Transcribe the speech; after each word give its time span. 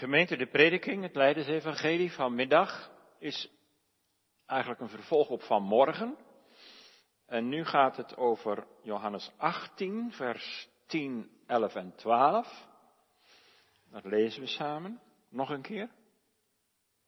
Gemeente 0.00 0.36
de 0.36 0.46
prediking, 0.46 1.02
het 1.02 1.14
Leidersevangelie 1.14 2.12
van 2.12 2.34
middag, 2.34 2.90
is 3.18 3.50
eigenlijk 4.46 4.80
een 4.80 4.88
vervolg 4.88 5.28
op 5.28 5.42
van 5.42 5.62
morgen. 5.62 6.16
En 7.26 7.48
nu 7.48 7.64
gaat 7.64 7.96
het 7.96 8.16
over 8.16 8.66
Johannes 8.82 9.32
18, 9.36 10.12
vers 10.12 10.68
10, 10.86 11.30
11 11.46 11.74
en 11.74 11.94
12. 11.96 12.66
Dat 13.90 14.04
lezen 14.04 14.40
we 14.40 14.46
samen. 14.46 15.00
Nog 15.28 15.50
een 15.50 15.62
keer. 15.62 15.90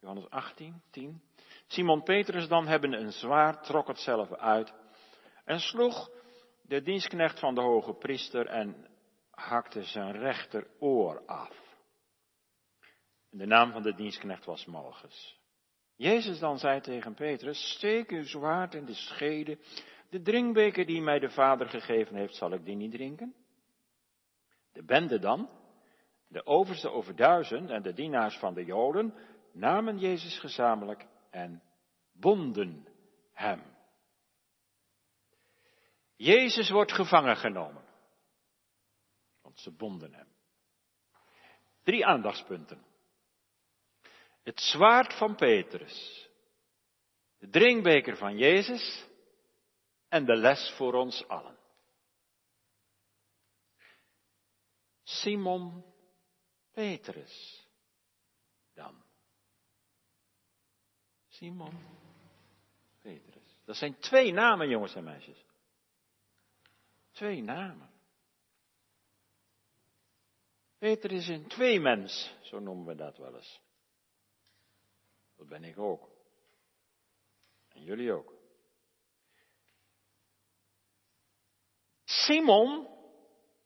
Johannes 0.01 0.31
18, 0.31 0.83
10. 0.91 1.23
Simon 1.67 2.03
Petrus 2.03 2.49
dan 2.49 2.67
hebben 2.67 2.93
een 2.93 3.13
zwaard, 3.13 3.65
trok 3.65 3.89
het 3.89 3.99
zelf 3.99 4.33
uit 4.33 4.75
en 5.45 5.61
sloeg 5.61 6.11
de 6.63 6.83
dienstknecht 6.83 7.39
van 7.39 7.55
de 7.55 7.61
hoge 7.61 7.95
priester 7.95 8.47
en 8.47 8.87
hakte 9.31 9.83
zijn 9.83 10.13
rechteroor 10.13 11.23
af. 11.27 11.72
De 13.33 13.47
naam 13.47 13.73
van 13.73 13.83
de 13.83 13.95
dienstknecht 13.95 14.45
was 14.45 14.65
Malchus. 14.65 15.41
Jezus 15.97 16.39
dan 16.39 16.59
zei 16.59 16.81
tegen 16.81 17.15
Petrus, 17.15 17.75
steek 17.77 18.11
uw 18.11 18.25
zwaard 18.25 18.75
in 18.75 18.85
de 18.85 18.95
schede, 18.95 19.59
de 20.11 20.23
drinkbeker 20.23 20.87
die 20.87 21.01
mij 21.01 21.19
de 21.19 21.31
Vader 21.31 21.69
gegeven 21.69 22.17
heeft, 22.17 22.35
zal 22.35 22.53
ik 22.53 22.65
die 22.65 22.77
niet 22.77 22.93
drinken? 22.93 23.35
De 24.73 24.85
bende 24.85 25.19
dan, 25.19 25.51
de 26.29 26.47
overste 26.47 26.91
over 26.91 27.17
duizend 27.17 27.71
en 27.71 27.83
de 27.83 27.93
dienaars 27.93 28.39
van 28.39 28.55
de 28.55 28.65
Joden, 28.65 29.15
namen 29.53 29.99
Jezus 29.99 30.39
gezamenlijk 30.39 31.07
en 31.31 31.63
bonden 32.13 32.87
hem. 33.33 33.63
Jezus 36.17 36.71
wordt 36.71 36.93
gevangen 36.93 37.37
genomen. 37.37 37.85
Want 39.43 39.59
ze 39.59 39.71
bonden 39.71 40.15
hem. 40.15 40.29
Drie 41.83 42.07
aandachtspunten. 42.07 42.92
Het 44.43 44.61
zwaard 44.61 45.15
van 45.15 45.35
Petrus. 45.35 46.29
De 47.39 47.49
drinkbeker 47.49 48.17
van 48.17 48.39
Jezus. 48.39 49.07
En 50.09 50.25
de 50.25 50.37
les 50.37 50.75
voor 50.77 50.95
ons 50.95 51.29
allen. 51.29 51.59
Simon 55.03 55.85
Petrus. 56.73 57.67
Dan. 58.75 59.05
Simon 61.29 61.79
Petrus. 63.01 63.61
Dat 63.65 63.77
zijn 63.77 63.99
twee 63.99 64.33
namen, 64.33 64.69
jongens 64.69 64.95
en 64.95 65.05
meisjes. 65.05 65.45
Twee 67.11 67.43
namen. 67.43 67.91
Peter 70.79 71.13
is 71.13 71.29
een 71.29 71.47
tweemens, 71.47 72.35
zo 72.43 72.59
noemen 72.59 72.87
we 72.87 72.95
dat 72.95 73.17
wel 73.17 73.37
eens. 73.37 73.61
Dat 75.43 75.51
ben 75.51 75.65
ik 75.65 75.79
ook. 75.79 76.09
En 77.69 77.83
jullie 77.83 78.13
ook. 78.13 78.33
Simon, 82.05 82.89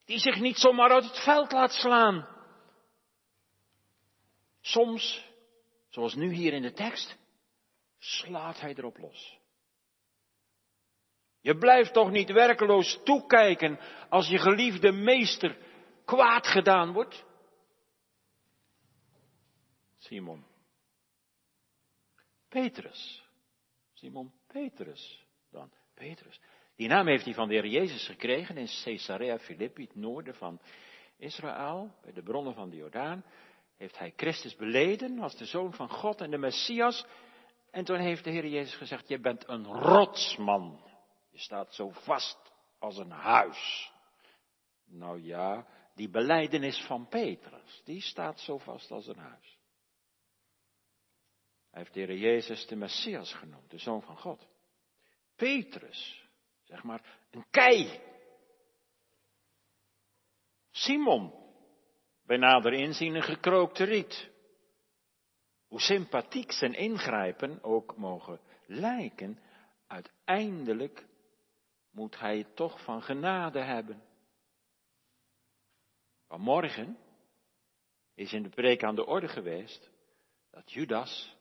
die 0.04 0.18
zich 0.18 0.40
niet 0.40 0.56
zomaar 0.56 0.90
uit 0.90 1.04
het 1.04 1.18
veld 1.18 1.52
laat 1.52 1.72
slaan. 1.72 2.28
Soms, 4.60 5.30
zoals 5.88 6.14
nu 6.14 6.32
hier 6.32 6.52
in 6.52 6.62
de 6.62 6.72
tekst, 6.72 7.16
slaat 7.98 8.60
hij 8.60 8.74
erop 8.74 8.98
los. 8.98 9.38
Je 11.40 11.58
blijft 11.58 11.92
toch 11.92 12.10
niet 12.10 12.30
werkeloos 12.30 13.00
toekijken 13.04 13.78
als 14.08 14.28
je 14.28 14.38
geliefde 14.38 14.92
meester 14.92 15.58
kwaad 16.04 16.46
gedaan 16.46 16.92
wordt? 16.92 17.24
Simon. 19.98 20.54
Petrus. 22.56 23.24
Simon 23.92 24.32
Petrus 24.46 25.26
dan. 25.50 25.70
Petrus. 25.94 26.40
Die 26.76 26.88
naam 26.88 27.06
heeft 27.06 27.24
hij 27.24 27.34
van 27.34 27.48
de 27.48 27.54
Heer 27.54 27.66
Jezus 27.66 28.06
gekregen 28.06 28.56
in 28.56 28.68
Caesarea 28.84 29.38
Philippi, 29.38 29.82
het 29.82 29.94
noorden 29.94 30.34
van 30.34 30.60
Israël, 31.16 31.94
bij 32.02 32.12
de 32.12 32.22
bronnen 32.22 32.54
van 32.54 32.70
de 32.70 32.76
Jordaan. 32.76 33.24
Heeft 33.76 33.98
hij 33.98 34.12
Christus 34.16 34.56
beleden 34.56 35.18
als 35.18 35.36
de 35.36 35.44
Zoon 35.44 35.72
van 35.72 35.88
God 35.88 36.20
en 36.20 36.30
de 36.30 36.38
Messias. 36.38 37.06
En 37.70 37.84
toen 37.84 37.98
heeft 37.98 38.24
de 38.24 38.30
Heer 38.30 38.46
Jezus 38.46 38.76
gezegd, 38.76 39.08
je 39.08 39.20
bent 39.20 39.48
een 39.48 39.66
rotsman. 39.66 40.80
Je 41.30 41.38
staat 41.38 41.74
zo 41.74 41.90
vast 41.90 42.52
als 42.78 42.96
een 42.96 43.10
huis. 43.10 43.92
Nou 44.86 45.22
ja, 45.22 45.66
die 45.94 46.08
beleidenis 46.08 46.84
van 46.86 47.08
Petrus, 47.08 47.82
die 47.84 48.00
staat 48.00 48.40
zo 48.40 48.58
vast 48.58 48.90
als 48.90 49.06
een 49.06 49.18
huis. 49.18 49.55
Hij 51.76 51.84
heeft 51.84 52.08
de 52.08 52.18
Jezus 52.18 52.66
de 52.66 52.76
Messias 52.76 53.34
genoemd, 53.34 53.70
de 53.70 53.78
Zoon 53.78 54.02
van 54.02 54.16
God. 54.16 54.46
Petrus, 55.34 56.28
zeg 56.62 56.82
maar, 56.82 57.18
een 57.30 57.44
kei. 57.50 58.00
Simon, 60.70 61.32
bij 62.24 62.36
nader 62.36 62.72
inzien 62.72 63.14
een 63.14 63.22
gekrookte 63.22 63.84
riet. 63.84 64.30
Hoe 65.66 65.80
sympathiek 65.80 66.52
zijn 66.52 66.74
ingrijpen 66.74 67.62
ook 67.62 67.96
mogen 67.96 68.40
lijken, 68.66 69.38
uiteindelijk 69.86 71.06
moet 71.90 72.18
hij 72.18 72.38
het 72.38 72.56
toch 72.56 72.84
van 72.84 73.02
genade 73.02 73.60
hebben. 73.60 74.02
Vanmorgen 76.26 76.98
is 78.14 78.32
in 78.32 78.42
de 78.42 78.48
preek 78.50 78.84
aan 78.84 78.94
de 78.94 79.06
orde 79.06 79.28
geweest 79.28 79.90
dat 80.50 80.72
Judas 80.72 81.35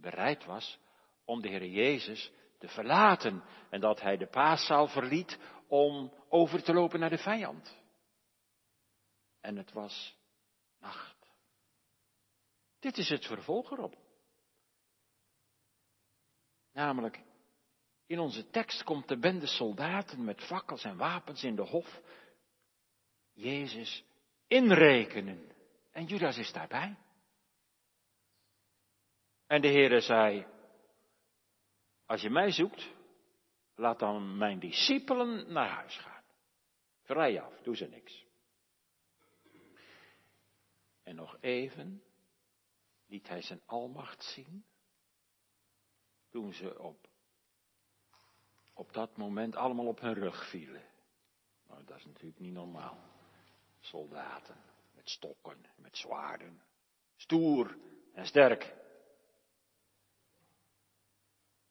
bereid 0.00 0.44
was 0.44 0.78
om 1.24 1.40
de 1.40 1.48
Heer 1.48 1.66
Jezus 1.66 2.32
te 2.58 2.68
verlaten 2.68 3.44
en 3.70 3.80
dat 3.80 4.00
hij 4.00 4.16
de 4.16 4.26
paaszaal 4.26 4.88
verliet 4.88 5.38
om 5.68 6.12
over 6.28 6.62
te 6.62 6.72
lopen 6.72 7.00
naar 7.00 7.10
de 7.10 7.18
vijand. 7.18 7.76
En 9.40 9.56
het 9.56 9.72
was 9.72 10.16
nacht. 10.80 11.16
Dit 12.78 12.96
is 12.96 13.08
het 13.08 13.26
vervolg 13.26 13.70
erop. 13.70 13.96
Namelijk, 16.72 17.22
in 18.06 18.18
onze 18.18 18.50
tekst 18.50 18.82
komt 18.82 19.08
de 19.08 19.18
bende 19.18 19.46
soldaten 19.46 20.24
met 20.24 20.42
fakkels 20.42 20.84
en 20.84 20.96
wapens 20.96 21.44
in 21.44 21.56
de 21.56 21.62
hof 21.62 22.00
Jezus 23.32 24.04
inrekenen. 24.46 25.52
En 25.92 26.04
Judas 26.04 26.36
is 26.36 26.52
daarbij. 26.52 26.96
En 29.48 29.60
de 29.60 29.68
Heere 29.68 30.00
zei, 30.00 30.46
als 32.06 32.20
je 32.20 32.30
mij 32.30 32.50
zoekt, 32.50 32.88
laat 33.74 33.98
dan 33.98 34.36
mijn 34.36 34.58
discipelen 34.58 35.52
naar 35.52 35.68
huis 35.68 35.96
gaan. 35.96 36.22
Vrij 37.02 37.40
af, 37.42 37.60
doe 37.62 37.76
ze 37.76 37.86
niks. 37.86 38.26
En 41.02 41.14
nog 41.14 41.36
even 41.40 42.02
liet 43.06 43.28
hij 43.28 43.42
zijn 43.42 43.60
almacht 43.66 44.22
zien, 44.22 44.64
toen 46.28 46.52
ze 46.52 46.78
op, 46.78 47.08
op 48.72 48.92
dat 48.92 49.16
moment 49.16 49.56
allemaal 49.56 49.86
op 49.86 50.00
hun 50.00 50.14
rug 50.14 50.48
vielen. 50.48 50.84
Nou, 51.66 51.84
dat 51.84 51.96
is 51.96 52.04
natuurlijk 52.04 52.38
niet 52.38 52.52
normaal. 52.52 52.98
Soldaten 53.80 54.56
met 54.94 55.08
stokken, 55.08 55.66
met 55.76 55.96
zwaarden, 55.96 56.62
stoer 57.16 57.78
en 58.12 58.26
sterk. 58.26 58.76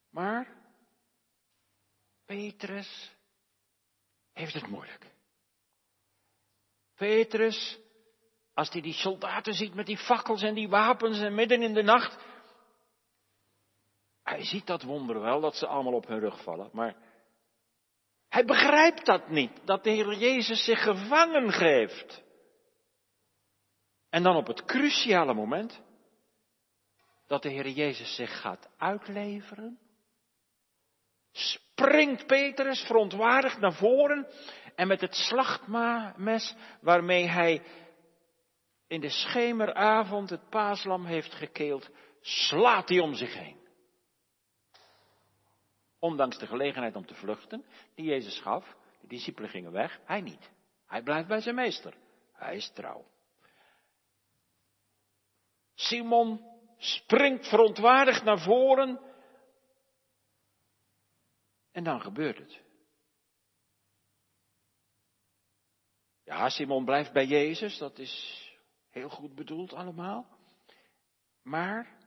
Maar 0.09 0.55
Petrus 2.25 3.15
heeft 4.33 4.53
het 4.53 4.67
moeilijk. 4.67 5.05
Petrus, 6.95 7.79
als 8.53 8.69
hij 8.69 8.81
die 8.81 8.93
soldaten 8.93 9.53
ziet 9.53 9.73
met 9.73 9.85
die 9.85 9.97
fakkels 9.97 10.41
en 10.41 10.53
die 10.53 10.69
wapens 10.69 11.19
en 11.19 11.35
midden 11.35 11.61
in 11.61 11.73
de 11.73 11.83
nacht, 11.83 12.25
hij 14.23 14.43
ziet 14.43 14.65
dat 14.65 14.83
wonder 14.83 15.21
wel, 15.21 15.41
dat 15.41 15.55
ze 15.55 15.67
allemaal 15.67 15.93
op 15.93 16.07
hun 16.07 16.19
rug 16.19 16.43
vallen, 16.43 16.69
maar 16.73 16.95
hij 18.29 18.45
begrijpt 18.45 19.05
dat 19.05 19.29
niet, 19.29 19.65
dat 19.65 19.83
de 19.83 19.89
Heer 19.89 20.13
Jezus 20.13 20.63
zich 20.63 20.83
gevangen 20.83 21.51
geeft. 21.51 22.23
En 24.09 24.23
dan 24.23 24.35
op 24.35 24.47
het 24.47 24.65
cruciale 24.65 25.33
moment, 25.33 25.81
dat 27.27 27.41
de 27.41 27.49
Heer 27.49 27.69
Jezus 27.69 28.15
zich 28.15 28.41
gaat 28.41 28.69
uitleveren, 28.77 29.79
springt 31.37 32.25
Petrus 32.25 32.81
verontwaardigd 32.81 33.59
naar 33.59 33.73
voren 33.73 34.27
en 34.75 34.87
met 34.87 35.01
het 35.01 35.15
slachtmes 35.15 36.55
waarmee 36.81 37.27
hij 37.27 37.61
in 38.87 39.01
de 39.01 39.09
schemeravond 39.09 40.29
het 40.29 40.49
paaslam 40.49 41.05
heeft 41.05 41.33
gekeeld, 41.33 41.89
slaat 42.21 42.89
hij 42.89 42.99
om 42.99 43.13
zich 43.13 43.33
heen. 43.33 43.57
Ondanks 45.99 46.37
de 46.37 46.47
gelegenheid 46.47 46.95
om 46.95 47.05
te 47.05 47.15
vluchten 47.15 47.65
die 47.95 48.05
Jezus 48.05 48.39
gaf, 48.39 48.75
de 49.01 49.07
discipelen 49.07 49.49
gingen 49.49 49.71
weg, 49.71 49.99
hij 50.05 50.21
niet. 50.21 50.51
Hij 50.87 51.01
blijft 51.01 51.27
bij 51.27 51.41
zijn 51.41 51.55
meester. 51.55 51.93
Hij 52.33 52.55
is 52.55 52.71
trouw. 52.73 53.05
Simon 55.75 56.41
springt 56.77 57.47
verontwaardigd 57.47 58.23
naar 58.23 58.39
voren. 58.39 58.99
En 61.77 61.83
dan 61.83 62.01
gebeurt 62.01 62.37
het. 62.37 62.61
Ja, 66.23 66.49
Simon 66.49 66.85
blijft 66.85 67.13
bij 67.13 67.25
Jezus, 67.25 67.77
dat 67.77 67.97
is 67.99 68.43
heel 68.89 69.09
goed 69.09 69.35
bedoeld 69.35 69.73
allemaal. 69.73 70.37
Maar 71.43 71.97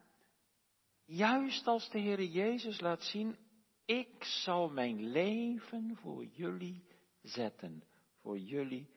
juist 1.04 1.66
als 1.66 1.90
de 1.90 1.98
Heer 1.98 2.22
Jezus 2.22 2.80
laat 2.80 3.02
zien, 3.02 3.38
ik 3.84 4.24
zal 4.24 4.68
mijn 4.68 5.10
leven 5.10 5.96
voor 6.02 6.24
jullie 6.24 6.84
zetten, 7.22 7.84
voor 8.20 8.38
jullie 8.38 8.90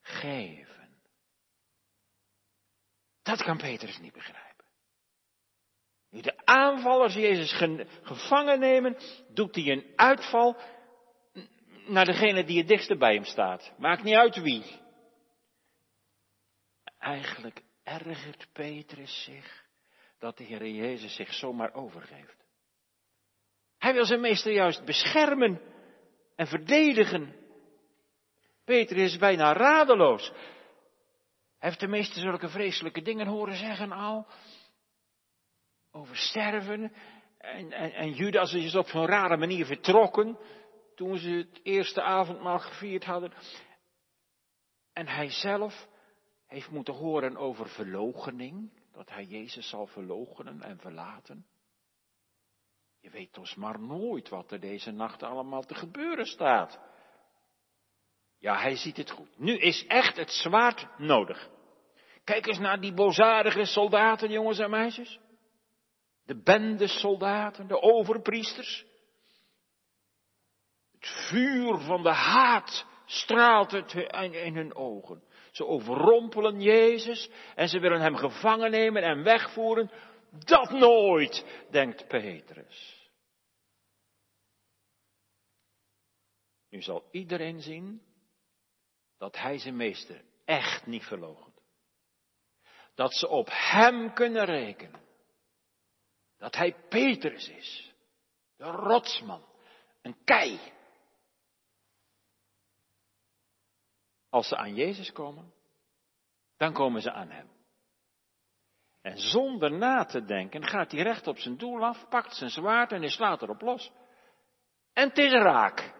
geven. 0.00 0.96
Dat 3.22 3.42
kan 3.42 3.56
Petrus 3.56 3.98
niet 3.98 4.12
begrijpen. 4.12 4.45
Nu 6.16 6.22
de 6.22 6.44
aanvallers 6.44 7.14
Jezus 7.14 7.52
gevangen 8.02 8.58
nemen, 8.58 8.96
doet 9.28 9.54
hij 9.54 9.66
een 9.66 9.92
uitval 9.96 10.56
naar 11.86 12.04
degene 12.04 12.44
die 12.44 12.58
het 12.58 12.68
dichtst 12.68 12.98
bij 12.98 13.14
hem 13.14 13.24
staat. 13.24 13.72
Maakt 13.78 14.02
niet 14.02 14.14
uit 14.14 14.40
wie. 14.40 14.64
Eigenlijk 16.98 17.62
ergert 17.82 18.48
Petrus 18.52 19.24
zich 19.24 19.64
dat 20.18 20.36
de 20.36 20.44
Heer 20.44 20.66
Jezus 20.66 21.14
zich 21.14 21.34
zomaar 21.34 21.74
overgeeft. 21.74 22.44
Hij 23.78 23.92
wil 23.92 24.04
zijn 24.04 24.20
meester 24.20 24.52
juist 24.52 24.84
beschermen 24.84 25.60
en 26.36 26.46
verdedigen. 26.46 27.36
Petrus 28.64 29.12
is 29.12 29.18
bijna 29.18 29.52
radeloos. 29.52 30.28
Hij 31.58 31.68
heeft 31.68 31.80
de 31.80 31.88
meeste 31.88 32.20
zulke 32.20 32.48
vreselijke 32.48 33.02
dingen 33.02 33.26
horen 33.26 33.56
zeggen 33.56 33.92
al. 33.92 34.26
Over 35.96 36.16
sterven. 36.16 36.92
En, 37.38 37.72
en, 37.72 37.92
en 37.92 38.12
Judas 38.12 38.52
is 38.52 38.74
op 38.74 38.86
zo'n 38.86 39.06
rare 39.06 39.36
manier 39.36 39.66
vertrokken. 39.66 40.38
Toen 40.94 41.16
ze 41.16 41.30
het 41.30 41.60
eerste 41.62 42.02
avondmaal 42.02 42.58
gevierd 42.58 43.04
hadden. 43.04 43.32
En 44.92 45.08
hij 45.08 45.30
zelf 45.30 45.88
heeft 46.46 46.70
moeten 46.70 46.94
horen 46.94 47.36
over 47.36 47.68
verloochening. 47.68 48.70
Dat 48.92 49.10
hij 49.10 49.24
Jezus 49.24 49.68
zal 49.68 49.86
verloochenen 49.86 50.62
en 50.62 50.78
verlaten. 50.78 51.46
Je 53.00 53.10
weet 53.10 53.34
dus 53.34 53.54
maar 53.54 53.80
nooit 53.80 54.28
wat 54.28 54.50
er 54.50 54.60
deze 54.60 54.90
nacht 54.90 55.22
allemaal 55.22 55.62
te 55.62 55.74
gebeuren 55.74 56.26
staat. 56.26 56.80
Ja, 58.38 58.60
hij 58.60 58.76
ziet 58.76 58.96
het 58.96 59.10
goed. 59.10 59.38
Nu 59.38 59.58
is 59.58 59.86
echt 59.86 60.16
het 60.16 60.30
zwaard 60.30 60.98
nodig. 60.98 61.50
Kijk 62.24 62.46
eens 62.46 62.58
naar 62.58 62.80
die 62.80 62.94
bozadige 62.94 63.64
soldaten, 63.64 64.30
jongens 64.30 64.58
en 64.58 64.70
meisjes. 64.70 65.18
De 66.26 66.42
bende 66.42 66.88
soldaten, 66.88 67.66
de 67.66 67.80
overpriesters. 67.80 68.84
Het 70.92 71.08
vuur 71.28 71.78
van 71.78 72.02
de 72.02 72.12
haat 72.12 72.86
straalt 73.04 73.70
het 73.70 73.94
in 74.32 74.56
hun 74.56 74.74
ogen. 74.74 75.22
Ze 75.50 75.66
overrompelen 75.66 76.60
Jezus 76.60 77.30
en 77.54 77.68
ze 77.68 77.78
willen 77.78 78.00
hem 78.00 78.16
gevangen 78.16 78.70
nemen 78.70 79.02
en 79.02 79.22
wegvoeren. 79.22 79.90
Dat 80.30 80.70
nooit, 80.70 81.64
denkt 81.70 82.08
Petrus. 82.08 83.10
Nu 86.70 86.82
zal 86.82 87.08
iedereen 87.10 87.60
zien 87.60 88.02
dat 89.18 89.36
hij 89.36 89.58
zijn 89.58 89.76
meester 89.76 90.24
echt 90.44 90.86
niet 90.86 91.04
verloochent. 91.04 91.60
Dat 92.94 93.14
ze 93.14 93.28
op 93.28 93.48
hem 93.50 94.12
kunnen 94.12 94.44
rekenen. 94.44 95.05
Dat 96.38 96.56
hij 96.56 96.76
Petrus 96.88 97.48
is. 97.48 97.94
De 98.56 98.64
rotsman. 98.64 99.44
Een 100.02 100.16
kei. 100.24 100.60
Als 104.30 104.48
ze 104.48 104.56
aan 104.56 104.74
Jezus 104.74 105.12
komen, 105.12 105.52
dan 106.56 106.72
komen 106.72 107.02
ze 107.02 107.12
aan 107.12 107.30
hem. 107.30 107.48
En 109.02 109.18
zonder 109.18 109.72
na 109.72 110.04
te 110.04 110.24
denken 110.24 110.64
gaat 110.64 110.92
hij 110.92 111.02
recht 111.02 111.26
op 111.26 111.38
zijn 111.38 111.56
doel 111.56 111.84
af, 111.84 112.08
pakt 112.08 112.34
zijn 112.34 112.50
zwaard 112.50 112.92
en 112.92 113.00
hij 113.00 113.10
slaat 113.10 113.42
erop 113.42 113.60
los. 113.60 113.92
En 114.92 115.08
het 115.08 115.18
is 115.18 115.32
raak. 115.32 115.94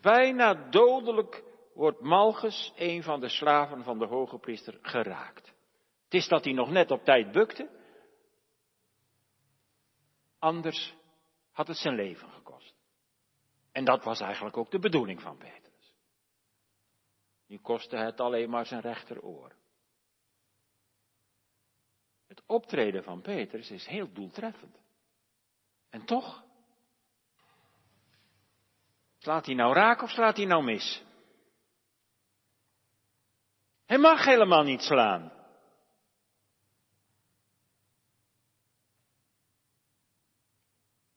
Bijna 0.00 0.54
dodelijk 0.54 1.42
wordt 1.74 2.00
Malchus, 2.00 2.72
een 2.76 3.02
van 3.02 3.20
de 3.20 3.28
slaven 3.28 3.82
van 3.82 3.98
de 3.98 4.06
hoge 4.06 4.38
priester, 4.38 4.78
geraakt. 4.82 5.46
Het 6.04 6.14
is 6.14 6.28
dat 6.28 6.44
hij 6.44 6.52
nog 6.52 6.70
net 6.70 6.90
op 6.90 7.04
tijd 7.04 7.32
bukte. 7.32 7.68
Anders 10.44 10.94
had 11.52 11.66
het 11.66 11.76
zijn 11.76 11.94
leven 11.94 12.30
gekost. 12.30 12.74
En 13.72 13.84
dat 13.84 14.04
was 14.04 14.20
eigenlijk 14.20 14.56
ook 14.56 14.70
de 14.70 14.78
bedoeling 14.78 15.20
van 15.20 15.36
Petrus. 15.36 15.94
Nu 17.46 17.58
kostte 17.58 17.96
het 17.96 18.20
alleen 18.20 18.50
maar 18.50 18.66
zijn 18.66 18.80
rechteroor. 18.80 19.52
Het 22.26 22.42
optreden 22.46 23.02
van 23.02 23.20
Petrus 23.20 23.70
is 23.70 23.86
heel 23.86 24.12
doeltreffend. 24.12 24.76
En 25.90 26.04
toch 26.04 26.44
Slaat 29.18 29.46
hij 29.46 29.54
nou 29.54 29.74
raak 29.74 30.02
of 30.02 30.10
slaat 30.10 30.36
hij 30.36 30.46
nou 30.46 30.64
mis? 30.64 31.02
Hij 33.84 33.98
mag 33.98 34.24
helemaal 34.24 34.62
niet 34.62 34.82
slaan. 34.82 35.43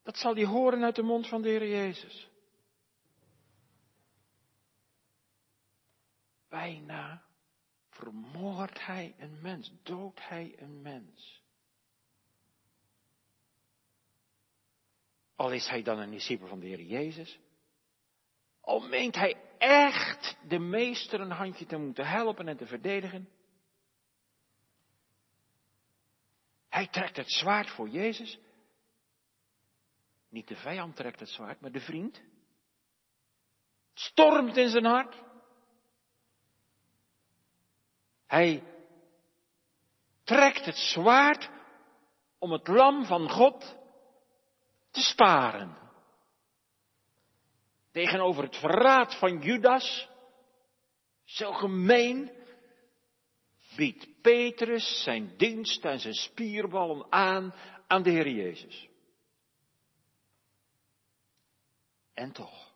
Dat 0.08 0.18
zal 0.18 0.36
hij 0.36 0.46
horen 0.46 0.84
uit 0.84 0.96
de 0.96 1.02
mond 1.02 1.28
van 1.28 1.42
de 1.42 1.50
Heer 1.50 1.68
Jezus. 1.68 2.30
Bijna 6.50 7.24
vermoordt 7.90 8.86
hij 8.86 9.16
een 9.18 9.42
mens, 9.42 9.72
doodt 9.84 10.28
hij 10.28 10.56
een 10.58 10.82
mens. 10.82 11.44
Al 15.36 15.52
is 15.52 15.68
hij 15.68 15.84
dan 15.84 16.00
een 16.00 16.12
discipel 16.12 16.48
van 16.48 16.60
de 16.60 16.68
Heer 16.68 16.84
Jezus, 16.84 17.40
al 18.62 18.88
meent 18.88 19.16
hij 19.16 19.36
echt 19.58 20.38
de 20.48 20.60
meester 20.60 21.20
een 21.20 21.32
handje 21.32 21.66
te 21.66 21.78
moeten 21.78 22.08
helpen 22.08 22.48
en 22.48 22.58
te 22.58 22.66
verdedigen. 22.66 23.30
Hij 26.70 26.88
trekt 26.88 27.18
het 27.18 27.32
zwaard 27.32 27.70
voor 27.70 27.90
Jezus. 27.90 28.40
Niet 30.30 30.48
de 30.48 30.56
vijand 30.56 30.96
trekt 30.96 31.20
het 31.20 31.30
zwaard, 31.30 31.62
maar 31.62 31.72
de 31.72 31.80
vriend. 31.80 32.22
Stormt 33.94 34.58
in 34.58 34.70
zijn 34.70 34.86
hart. 34.86 35.16
Hij 38.26 38.64
trekt 40.24 40.66
het 40.66 40.78
zwaard 40.78 41.50
om 42.38 42.52
het 42.52 42.68
lam 42.68 43.06
van 43.06 43.30
God 43.30 43.78
te 44.92 45.02
sparen 45.02 45.86
tegenover 47.98 48.44
het 48.44 48.56
verraad 48.56 49.16
van 49.20 49.40
Judas, 49.40 50.10
zo 51.24 51.52
gemeen, 51.52 52.32
biedt 53.76 54.22
Petrus 54.22 55.04
zijn 55.04 55.34
dienst 55.38 55.86
en 55.86 56.00
zijn 56.00 56.14
spierballen 56.14 57.06
aan 57.10 57.54
aan 57.88 58.04
de 58.04 58.10
Heer 58.10 58.30
Jezus. 58.30 58.88
En 62.18 62.32
toch, 62.32 62.74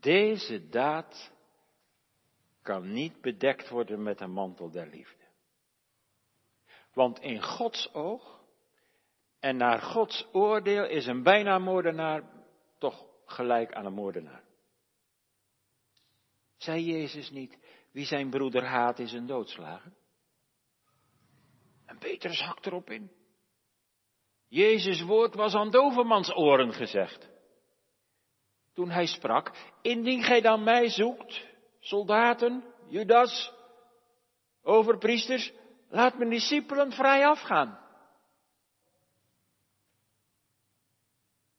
deze 0.00 0.68
daad 0.68 1.32
kan 2.62 2.92
niet 2.92 3.20
bedekt 3.20 3.68
worden 3.68 4.02
met 4.02 4.20
een 4.20 4.30
mantel 4.30 4.70
der 4.70 4.86
liefde. 4.86 5.24
Want 6.92 7.18
in 7.18 7.42
Gods 7.42 7.94
oog 7.94 8.40
en 9.40 9.56
naar 9.56 9.80
Gods 9.80 10.28
oordeel 10.32 10.86
is 10.86 11.06
een 11.06 11.22
bijna 11.22 11.58
moordenaar 11.58 12.22
toch 12.78 13.06
gelijk 13.24 13.72
aan 13.72 13.86
een 13.86 13.92
moordenaar. 13.92 14.44
Zei 16.56 16.84
Jezus 16.84 17.30
niet, 17.30 17.58
wie 17.92 18.04
zijn 18.04 18.30
broeder 18.30 18.64
haat 18.64 18.98
is 18.98 19.12
een 19.12 19.26
doodslager? 19.26 19.92
En 21.86 21.98
Petrus 21.98 22.40
hakt 22.40 22.66
erop 22.66 22.90
in. 22.90 23.10
Jezus' 24.48 25.02
woord 25.02 25.34
was 25.34 25.54
aan 25.54 25.70
dovermans 25.70 26.34
oren 26.34 26.72
gezegd. 26.72 27.29
Toen 28.80 28.90
hij 28.90 29.06
sprak, 29.06 29.50
indien 29.82 30.22
gij 30.22 30.40
dan 30.40 30.62
mij 30.62 30.88
zoekt, 30.88 31.46
soldaten, 31.80 32.64
Judas, 32.88 33.52
overpriesters, 34.62 35.52
laat 35.88 36.18
mijn 36.18 36.30
discipelen 36.30 36.92
vrij 36.92 37.26
afgaan. 37.26 37.80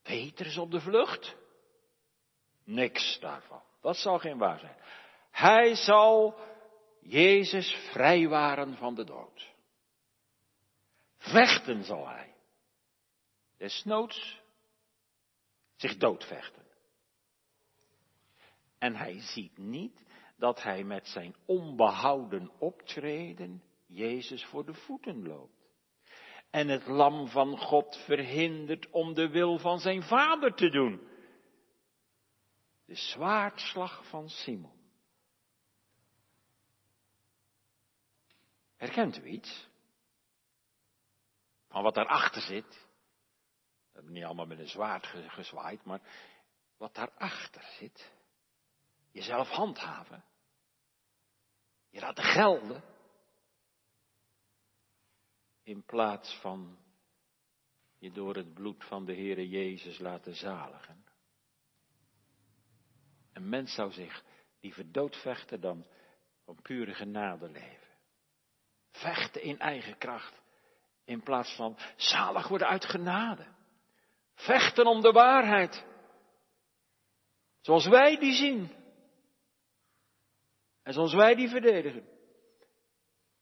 Petrus 0.01 0.57
op 0.57 0.71
de 0.71 0.81
vlucht. 0.81 1.35
Niks 2.63 3.19
daarvan. 3.19 3.61
Dat 3.81 3.97
zal 3.97 4.19
geen 4.19 4.37
waar 4.37 4.59
zijn. 4.59 4.77
Hij 5.31 5.75
zal 5.75 6.39
Jezus 7.01 7.71
vrijwaren 7.91 8.77
van 8.77 8.95
de 8.95 9.03
dood. 9.03 9.53
Vechten 11.17 11.83
zal 11.83 12.07
hij. 12.07 12.33
Desnoods 13.57 14.41
zich 15.75 15.97
doodvechten. 15.97 16.69
En 18.81 18.95
hij 18.95 19.19
ziet 19.19 19.57
niet 19.57 20.03
dat 20.37 20.63
hij 20.63 20.83
met 20.83 21.07
zijn 21.07 21.35
onbehouden 21.45 22.51
optreden 22.59 23.63
Jezus 23.85 24.45
voor 24.45 24.65
de 24.65 24.73
voeten 24.73 25.27
loopt. 25.27 25.69
En 26.49 26.67
het 26.67 26.87
lam 26.87 27.27
van 27.27 27.57
God 27.57 27.97
verhindert 28.05 28.89
om 28.89 29.13
de 29.13 29.29
wil 29.29 29.57
van 29.57 29.79
zijn 29.79 30.03
vader 30.03 30.53
te 30.53 30.69
doen. 30.69 31.07
De 32.85 32.95
zwaardslag 32.95 34.07
van 34.09 34.29
Simon. 34.29 34.79
Herkent 38.75 39.17
u 39.17 39.25
iets? 39.25 39.69
Van 41.67 41.83
wat 41.83 41.95
daarachter 41.95 42.41
zit? 42.41 42.87
We 43.91 43.93
hebben 43.93 44.13
niet 44.13 44.23
allemaal 44.23 44.45
met 44.45 44.59
een 44.59 44.67
zwaard 44.67 45.05
gezwaaid, 45.07 45.85
maar 45.85 46.01
wat 46.77 46.95
daarachter 46.95 47.63
zit. 47.79 48.19
Jezelf 49.11 49.49
handhaven. 49.49 50.23
Je 51.89 51.99
laten 51.99 52.23
gelden. 52.23 52.83
In 55.63 55.85
plaats 55.85 56.39
van 56.39 56.79
je 57.97 58.11
door 58.11 58.35
het 58.35 58.53
bloed 58.53 58.85
van 58.85 59.05
de 59.05 59.13
Heere 59.13 59.49
Jezus 59.49 59.99
laten 59.99 60.35
zaligen. 60.35 61.05
Een 63.33 63.49
mens 63.49 63.73
zou 63.73 63.91
zich 63.91 64.23
liever 64.59 64.91
doodvechten 64.91 65.61
dan 65.61 65.85
van 66.45 66.61
pure 66.61 66.93
genade 66.93 67.49
leven. 67.49 67.97
Vechten 68.91 69.41
in 69.41 69.59
eigen 69.59 69.97
kracht. 69.97 70.41
In 71.05 71.23
plaats 71.23 71.55
van 71.55 71.77
zalig 71.95 72.47
worden 72.47 72.67
uit 72.67 72.85
genade. 72.85 73.47
Vechten 74.33 74.85
om 74.85 75.01
de 75.01 75.11
waarheid. 75.11 75.85
Zoals 77.61 77.87
wij 77.87 78.17
die 78.17 78.33
zien. 78.33 78.80
En 80.91 80.97
zoals 80.97 81.13
wij 81.13 81.35
die 81.35 81.49
verdedigen. 81.49 82.07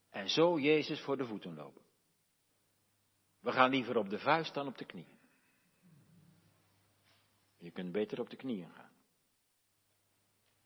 En 0.10 0.30
zo 0.30 0.60
Jezus 0.60 1.02
voor 1.02 1.18
de 1.18 1.26
voeten 1.26 1.54
lopen. 1.54 1.82
We 3.40 3.52
gaan 3.52 3.70
liever 3.70 3.98
op 3.98 4.10
de 4.10 4.20
vuist 4.20 4.54
dan 4.54 4.68
op 4.68 4.78
de 4.78 4.86
knieën. 4.86 5.20
Je 7.58 7.72
kunt 7.72 7.92
beter 7.92 8.20
op 8.20 8.30
de 8.30 8.36
knieën 8.36 8.70
gaan. 8.70 8.94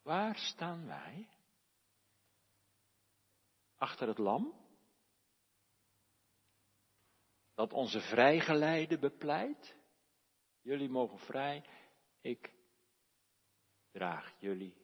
Waar 0.01 0.37
staan 0.37 0.85
wij? 0.85 1.29
Achter 3.77 4.07
het 4.07 4.17
lam? 4.17 4.53
Dat 7.53 7.73
onze 7.73 7.99
vrijgeleide 7.99 8.99
bepleit? 8.99 9.75
Jullie 10.61 10.89
mogen 10.89 11.19
vrij, 11.19 11.65
ik 12.21 12.53
draag 13.91 14.35
jullie 14.39 14.75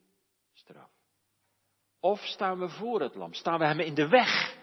straf. 0.52 0.99
Of 2.00 2.20
staan 2.20 2.60
we 2.60 2.70
voor 2.70 3.02
het 3.02 3.16
lam? 3.16 3.34
Staan 3.34 3.60
we 3.60 3.66
hem 3.66 3.80
in 3.80 3.94
de 3.94 4.08
weg? 4.08 4.58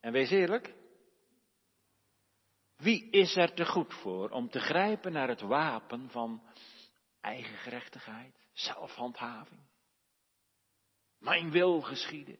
En 0.00 0.12
wees 0.12 0.30
eerlijk, 0.30 0.74
wie 2.76 3.10
is 3.10 3.36
er 3.36 3.54
te 3.54 3.66
goed 3.66 3.94
voor 3.94 4.30
om 4.30 4.50
te 4.50 4.60
grijpen 4.60 5.12
naar 5.12 5.28
het 5.28 5.40
wapen 5.40 6.10
van 6.10 6.42
eigen 7.20 7.56
gerechtigheid, 7.56 8.46
zelfhandhaving? 8.52 9.60
Mijn 11.18 11.50
wil 11.50 11.80
geschieden. 11.80 12.38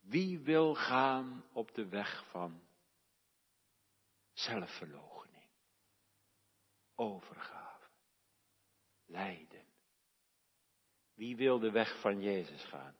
Wie 0.00 0.38
wil 0.38 0.74
gaan 0.74 1.44
op 1.52 1.74
de 1.74 1.88
weg 1.88 2.24
van 2.30 2.62
zelfverloochening, 4.32 5.50
overgave, 6.94 7.88
lijden? 9.06 9.59
Wie 11.20 11.36
wil 11.36 11.58
de 11.58 11.70
weg 11.70 12.00
van 12.00 12.20
Jezus 12.20 12.64
gaan? 12.64 12.96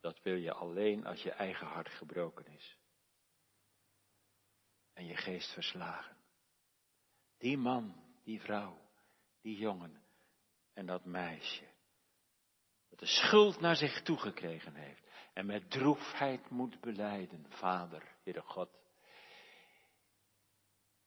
Dat 0.00 0.22
wil 0.22 0.34
je 0.34 0.52
alleen 0.52 1.06
als 1.06 1.22
je 1.22 1.30
eigen 1.30 1.66
hart 1.66 1.88
gebroken 1.88 2.46
is. 2.46 2.78
En 4.92 5.06
je 5.06 5.16
geest 5.16 5.52
verslagen. 5.52 6.16
Die 7.38 7.56
man, 7.56 8.04
die 8.24 8.40
vrouw, 8.40 8.80
die 9.40 9.56
jongen 9.56 10.02
en 10.72 10.86
dat 10.86 11.04
meisje. 11.04 11.66
Dat 12.88 12.98
de 12.98 13.06
schuld 13.06 13.60
naar 13.60 13.76
zich 13.76 14.02
toegekregen 14.02 14.74
heeft. 14.74 15.02
En 15.32 15.46
met 15.46 15.70
droefheid 15.70 16.50
moet 16.50 16.80
beleiden. 16.80 17.46
Vader, 17.48 18.16
Heere 18.22 18.42
God. 18.42 18.70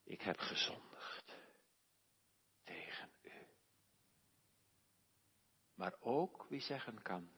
Ik 0.04 0.22
heb 0.22 0.38
gezondigd. 0.38 1.36
Tegen 2.64 3.10
u. 3.22 3.28
Maar 5.78 5.96
ook 6.00 6.46
wie 6.50 6.62
zeggen 6.62 7.02
kan. 7.02 7.30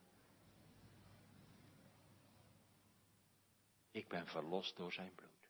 Ik 3.92 4.08
ben 4.08 4.28
verlost 4.28 4.76
door 4.76 4.92
zijn 4.92 5.16
bloed. 5.16 5.50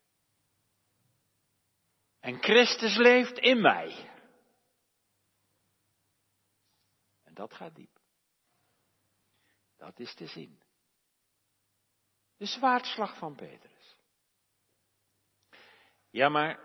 En 2.20 2.42
Christus 2.42 2.98
leeft 2.98 3.38
in 3.38 3.62
mij. 3.62 4.12
En 7.24 7.34
dat 7.34 7.54
gaat 7.54 7.76
diep. 7.76 8.00
Dat 9.78 10.00
is 10.00 10.16
te 10.16 10.28
zien. 10.28 10.62
De 12.38 12.46
zwaardslag 12.46 13.18
van 13.18 13.36
Petrus. 13.36 13.96
Ja, 16.10 16.30
maar 16.30 16.60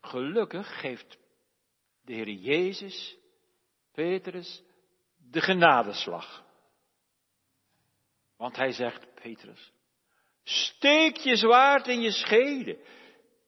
gelukkig 0.00 0.80
geeft 0.80 1.18
de 2.00 2.12
Heer 2.12 2.28
Jezus 2.28 3.18
Petrus 3.92 4.62
de 5.30 5.40
genadeslag. 5.40 6.44
Want 8.36 8.56
hij 8.56 8.72
zegt, 8.72 9.14
Petrus, 9.14 9.72
Steek 10.42 11.16
je 11.16 11.36
zwaard 11.36 11.86
in 11.86 12.00
je 12.00 12.10
schede. 12.10 12.78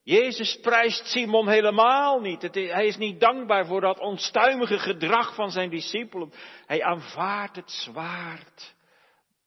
Jezus 0.02 0.60
prijst 0.60 1.06
Simon 1.06 1.48
helemaal 1.48 2.20
niet. 2.20 2.42
hij 2.42 2.86
is 2.86 2.96
niet 2.96 3.20
dankbaar 3.20 3.66
voor 3.66 3.80
dat 3.80 3.98
onstuimige 3.98 4.78
gedrag 4.78 5.34
van 5.34 5.50
zijn 5.50 5.70
discipelen. 5.70 6.32
Hij 6.66 6.82
aanvaardt 6.82 7.56
het 7.56 7.70
zwaard 7.70 8.74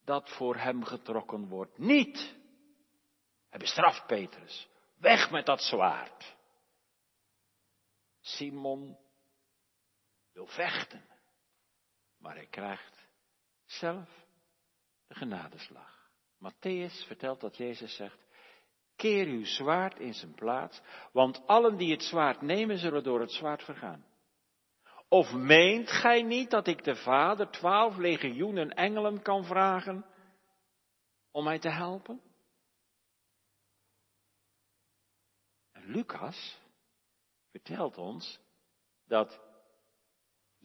dat 0.06 0.30
voor 0.30 0.56
hem 0.56 0.84
getrokken 0.84 1.48
wordt. 1.48 1.77
Niet. 1.77 2.36
Hij 3.50 3.60
bestraft 3.60 4.08
Petrus. 4.08 4.68
Weg 4.98 5.32
met 5.32 5.46
dat 5.46 5.62
zwaard. 5.62 6.36
Simon 8.22 8.98
wil 10.34 10.48
vechten, 10.48 11.06
maar 12.25 12.36
hij 12.36 12.48
krijgt 12.48 13.08
zelf 13.65 14.10
de 15.08 15.15
genadeslag. 15.15 16.10
Matthäus 16.38 17.05
vertelt 17.08 17.41
dat 17.41 17.58
Jezus 17.58 17.96
zegt, 17.96 18.25
keer 18.96 19.27
uw 19.27 19.46
zwaard 19.46 20.00
in 20.00 20.13
zijn 20.13 20.34
plaats, 20.34 20.82
want 21.12 21.48
allen 21.48 21.77
die 21.77 21.91
het 21.91 22.03
zwaard 22.03 22.41
nemen 22.41 22.77
zullen 22.77 23.03
door 23.03 23.20
het 23.20 23.32
zwaard 23.32 23.63
vergaan. 23.63 24.05
Of 25.08 25.34
meent 25.34 25.89
gij 25.89 26.22
niet 26.22 26.50
dat 26.50 26.67
ik 26.67 26.84
de 26.84 26.96
Vader 26.96 27.50
twaalf 27.50 27.98
legioenen 27.98 28.70
engelen 28.70 29.22
kan 29.22 29.46
vragen 29.46 30.05
om 31.32 31.44
mij 31.44 31.60
te 31.60 31.70
helpen? 31.70 32.22
En 35.72 35.86
Lucas 35.86 36.60
vertelt 37.51 37.98
ons 37.98 38.39
dat 39.08 39.44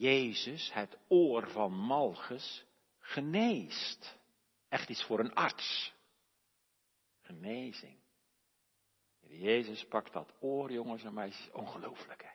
Jezus 0.00 0.72
het 0.72 0.98
oor 1.08 1.50
van 1.50 1.72
Malchus 1.72 2.64
geneest. 2.98 4.18
Echt 4.68 4.88
iets 4.88 5.04
voor 5.04 5.18
een 5.18 5.34
arts. 5.34 5.94
Genezing. 7.22 7.98
Jezus 9.20 9.84
pakt 9.84 10.12
dat 10.12 10.34
oor, 10.40 10.72
jongens 10.72 11.04
en 11.04 11.14
meisjes, 11.14 11.50
ongelooflijk 11.50 12.22
hè. 12.22 12.30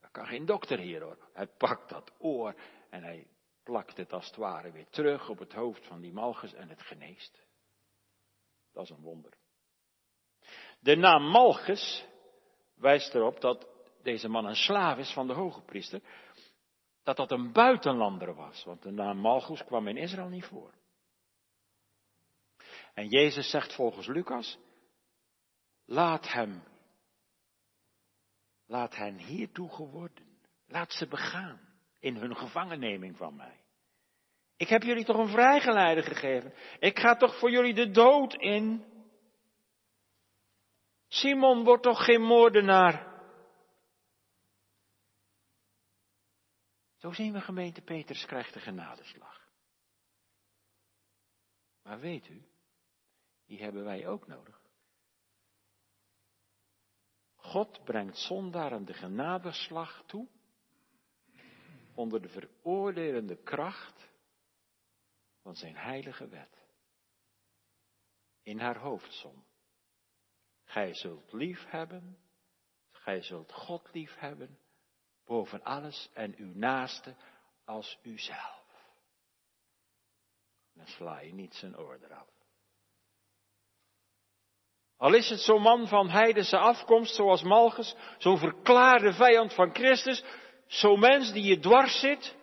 Dat 0.00 0.10
kan 0.10 0.26
geen 0.26 0.46
dokter 0.46 0.78
hier 0.78 1.02
hoor. 1.02 1.28
Hij 1.32 1.46
pakt 1.46 1.88
dat 1.88 2.12
oor 2.18 2.54
en 2.90 3.02
hij 3.02 3.26
plakt 3.62 3.96
het 3.96 4.12
als 4.12 4.26
het 4.26 4.36
ware 4.36 4.70
weer 4.70 4.88
terug 4.88 5.28
op 5.28 5.38
het 5.38 5.52
hoofd 5.52 5.86
van 5.86 6.00
die 6.00 6.12
Malchus 6.12 6.52
en 6.52 6.68
het 6.68 6.82
geneest. 6.82 7.42
Dat 8.72 8.84
is 8.84 8.90
een 8.90 9.02
wonder. 9.02 9.32
De 10.80 10.96
naam 10.96 11.22
Malchus 11.22 12.06
wijst 12.74 13.14
erop 13.14 13.40
dat 13.40 13.73
deze 14.04 14.28
man 14.28 14.44
een 14.44 14.56
slaaf 14.56 14.98
is 14.98 15.12
van 15.12 15.26
de 15.26 15.32
hoge 15.32 15.60
priester 15.60 16.00
dat 17.02 17.16
dat 17.16 17.30
een 17.30 17.52
buitenlander 17.52 18.34
was, 18.34 18.64
want 18.64 18.82
de 18.82 18.90
naam 18.90 19.18
Malchus 19.18 19.64
kwam 19.64 19.88
in 19.88 19.96
Israël 19.96 20.28
niet 20.28 20.44
voor. 20.44 20.72
En 22.94 23.08
Jezus 23.08 23.50
zegt 23.50 23.74
volgens 23.74 24.06
Lucas, 24.06 24.58
laat 25.84 26.32
hem, 26.32 26.62
laat 28.66 28.96
hen 28.96 29.18
hiertoe 29.18 29.72
geworden. 29.72 30.32
Laat 30.66 30.92
ze 30.92 31.06
begaan 31.06 31.60
in 31.98 32.16
hun 32.16 32.36
gevangenneming 32.36 33.16
van 33.16 33.36
mij. 33.36 33.60
Ik 34.56 34.68
heb 34.68 34.82
jullie 34.82 35.04
toch 35.04 35.16
een 35.16 35.28
vrijgeleide 35.28 36.02
gegeven. 36.02 36.54
Ik 36.78 36.98
ga 36.98 37.16
toch 37.16 37.38
voor 37.38 37.50
jullie 37.50 37.74
de 37.74 37.90
dood 37.90 38.34
in. 38.34 38.84
Simon 41.08 41.64
wordt 41.64 41.82
toch 41.82 42.04
geen 42.04 42.22
moordenaar. 42.22 43.13
Zo 47.04 47.12
zien 47.12 47.32
we 47.32 47.40
gemeente 47.40 47.82
Peters 47.82 48.24
krijgt 48.24 48.52
de 48.54 48.60
genadeslag. 48.60 49.48
Maar 51.82 52.00
weet 52.00 52.28
u, 52.28 52.48
die 53.46 53.62
hebben 53.62 53.84
wij 53.84 54.06
ook 54.06 54.26
nodig. 54.26 54.62
God 57.34 57.84
brengt 57.84 58.16
zondaren 58.18 58.84
de 58.84 58.94
genadeslag 58.94 60.04
toe 60.06 60.28
onder 61.94 62.22
de 62.22 62.28
veroordelende 62.28 63.42
kracht 63.42 64.10
van 65.40 65.56
zijn 65.56 65.76
heilige 65.76 66.28
wet. 66.28 66.66
In 68.42 68.58
haar 68.58 68.78
hoofdsom. 68.78 69.44
Gij 70.64 70.94
zult 70.94 71.32
lief 71.32 71.64
hebben, 71.64 72.18
gij 72.90 73.22
zult 73.22 73.52
God 73.52 73.92
lief 73.92 74.14
hebben, 74.14 74.58
boven 75.24 75.62
alles 75.62 76.08
en 76.12 76.34
uw 76.36 76.52
naaste 76.54 77.14
als 77.64 77.98
uzelf. 78.02 78.62
Dan 80.74 80.86
sla 80.86 81.20
je 81.20 81.32
niet 81.32 81.54
zijn 81.54 81.78
oor 81.78 81.98
eraf. 82.02 82.28
Al 84.96 85.14
is 85.14 85.28
het 85.28 85.40
zo'n 85.40 85.62
man 85.62 85.88
van 85.88 86.08
heidense 86.08 86.58
afkomst 86.58 87.14
zoals 87.14 87.42
Malchus, 87.42 87.94
zo'n 88.18 88.38
verklaarde 88.38 89.12
vijand 89.12 89.54
van 89.54 89.74
Christus, 89.74 90.24
zo'n 90.66 91.00
mens 91.00 91.32
die 91.32 91.44
je 91.44 91.58
dwars 91.58 92.00
zit, 92.00 92.36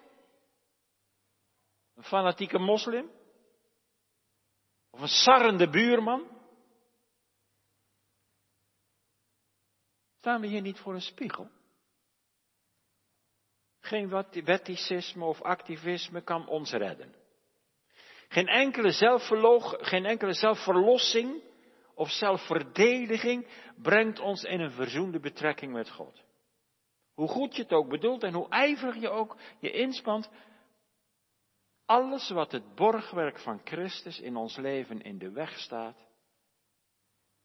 een 1.96 2.04
fanatieke 2.04 2.60
moslim, 2.60 3.12
of 4.90 5.02
een 5.02 5.08
sarrende 5.08 5.70
buurman. 5.70 6.40
Staan 10.18 10.42
we 10.42 10.48
hier 10.48 10.62
niet 10.62 10.80
voor 10.80 10.94
een 10.94 11.02
spiegel? 11.02 11.50
Geen 13.82 14.10
wetticisme 14.44 15.26
of 15.26 15.42
activisme 15.42 16.22
kan 16.22 16.48
ons 16.48 16.72
redden. 16.72 17.16
Geen 18.28 18.48
enkele, 18.48 18.92
geen 19.82 20.06
enkele 20.06 20.34
zelfverlossing 20.34 21.42
of 21.96 22.10
zelfverdediging 22.10 23.48
brengt 23.76 24.20
ons 24.20 24.44
in 24.44 24.60
een 24.60 24.72
verzoende 24.72 25.20
betrekking 25.20 25.74
met 25.74 25.90
God. 25.90 26.24
Hoe 27.14 27.28
goed 27.28 27.56
je 27.56 27.62
het 27.62 27.74
ook 27.74 27.90
bedoelt 27.90 28.24
en 28.24 28.34
hoe 28.34 28.50
ijverig 28.50 28.96
je 28.96 29.10
ook 29.10 29.38
je 29.60 29.72
inspant, 29.72 30.30
alles 31.86 32.30
wat 32.30 32.52
het 32.52 32.76
borgwerk 32.76 33.40
van 33.40 33.62
Christus 33.64 34.20
in 34.20 34.36
ons 34.36 34.58
leven 34.58 35.02
in 35.02 35.18
de 35.18 35.32
weg 35.32 35.60
staat, 35.60 36.08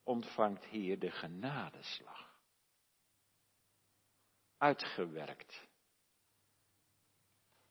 ontvangt 0.02 0.64
hier 0.64 0.99
de 0.99 1.11
genadeslag. 1.11 2.35
Uitgewerkt. 4.59 5.65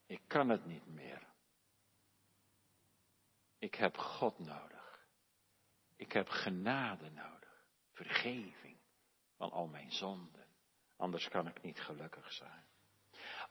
Ik 0.05 0.21
kan 0.27 0.49
het 0.49 0.65
niet 0.65 0.87
meer. 0.87 1.27
Ik 3.59 3.75
heb 3.75 3.97
God 3.97 4.39
nodig. 4.39 5.07
Ik 5.95 6.11
heb 6.11 6.27
genade 6.27 7.09
nodig. 7.09 7.65
Vergeving 7.91 8.77
van 9.37 9.51
al 9.51 9.67
mijn 9.67 9.91
zonden. 9.91 10.45
Anders 10.97 11.27
kan 11.27 11.47
ik 11.47 11.61
niet 11.61 11.79
gelukkig 11.79 12.31
zijn. 12.31 12.65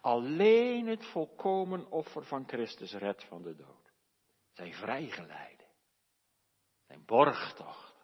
Alleen 0.00 0.86
het 0.86 1.06
volkomen 1.06 1.90
offer 1.90 2.24
van 2.24 2.48
Christus 2.48 2.92
redt 2.92 3.24
van 3.24 3.42
de 3.42 3.54
dood. 3.54 3.92
Zijn 4.52 4.74
vrijgeleide. 4.74 5.64
Zijn 6.86 7.04
borgtocht. 7.04 7.94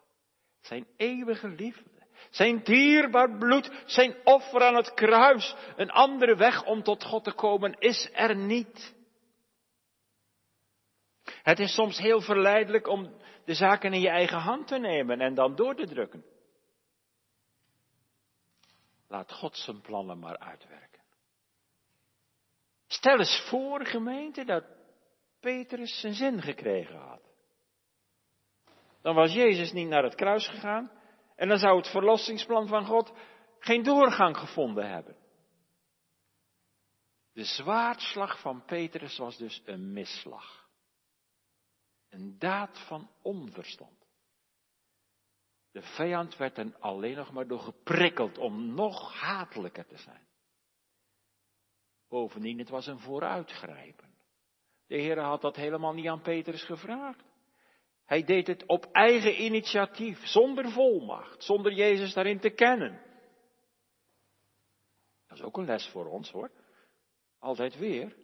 Zijn 0.59 0.87
eeuwige 0.95 1.47
liefde. 1.47 1.90
Zijn 2.29 2.63
dierbaar 2.63 3.37
bloed. 3.37 3.83
Zijn 3.85 4.15
offer 4.23 4.63
aan 4.63 4.75
het 4.75 4.93
kruis. 4.93 5.55
Een 5.75 5.91
andere 5.91 6.35
weg 6.35 6.65
om 6.65 6.83
tot 6.83 7.03
God 7.03 7.23
te 7.23 7.33
komen 7.33 7.79
is 7.79 8.09
er 8.13 8.35
niet. 8.35 8.95
Het 11.23 11.59
is 11.59 11.73
soms 11.73 11.97
heel 11.97 12.21
verleidelijk 12.21 12.87
om 12.87 13.13
de 13.45 13.53
zaken 13.53 13.93
in 13.93 14.01
je 14.01 14.09
eigen 14.09 14.37
hand 14.37 14.67
te 14.67 14.77
nemen 14.77 15.21
en 15.21 15.33
dan 15.33 15.55
door 15.55 15.75
te 15.75 15.87
drukken. 15.87 16.25
Laat 19.07 19.31
God 19.31 19.57
zijn 19.57 19.81
plannen 19.81 20.19
maar 20.19 20.37
uitwerken. 20.37 21.01
Stel 22.87 23.19
eens 23.19 23.45
voor, 23.49 23.85
gemeente, 23.85 24.45
dat 24.45 24.63
Petrus 25.39 25.99
zijn 25.99 26.13
zin 26.13 26.41
gekregen 26.41 26.97
had. 26.97 27.21
Dan 29.01 29.15
was 29.15 29.33
Jezus 29.33 29.71
niet 29.71 29.87
naar 29.87 30.03
het 30.03 30.15
kruis 30.15 30.47
gegaan 30.47 30.91
en 31.41 31.47
dan 31.47 31.57
zou 31.57 31.77
het 31.77 31.87
verlossingsplan 31.87 32.67
van 32.67 32.85
God 32.85 33.13
geen 33.59 33.83
doorgang 33.83 34.37
gevonden 34.37 34.89
hebben. 34.89 35.15
De 37.33 37.43
zwaardslag 37.43 38.41
van 38.41 38.65
Petrus 38.65 39.17
was 39.17 39.37
dus 39.37 39.61
een 39.65 39.93
misslag. 39.93 40.69
Een 42.09 42.39
daad 42.39 42.79
van 42.87 43.09
onverstand. 43.21 44.07
De 45.71 45.81
vijand 45.81 46.37
werd 46.37 46.57
er 46.57 46.75
alleen 46.79 47.15
nog 47.15 47.31
maar 47.31 47.47
door 47.47 47.59
geprikkeld 47.59 48.37
om 48.37 48.73
nog 48.73 49.19
hatelijker 49.19 49.85
te 49.85 49.97
zijn. 49.97 50.27
Bovendien, 52.07 52.59
het 52.59 52.69
was 52.69 52.87
een 52.87 52.99
vooruitgrijpen. 52.99 54.15
De 54.87 54.95
Heer 54.95 55.19
had 55.19 55.41
dat 55.41 55.55
helemaal 55.55 55.93
niet 55.93 56.07
aan 56.07 56.21
Petrus 56.21 56.63
gevraagd. 56.63 57.30
Hij 58.11 58.23
deed 58.23 58.47
het 58.47 58.65
op 58.65 58.85
eigen 58.91 59.41
initiatief, 59.41 60.25
zonder 60.25 60.71
volmacht, 60.71 61.43
zonder 61.43 61.73
Jezus 61.73 62.13
daarin 62.13 62.39
te 62.39 62.49
kennen. 62.49 63.01
Dat 65.27 65.37
is 65.37 65.43
ook 65.43 65.57
een 65.57 65.65
les 65.65 65.87
voor 65.87 66.05
ons 66.05 66.31
hoor. 66.31 66.51
Altijd 67.39 67.77
weer. 67.77 68.15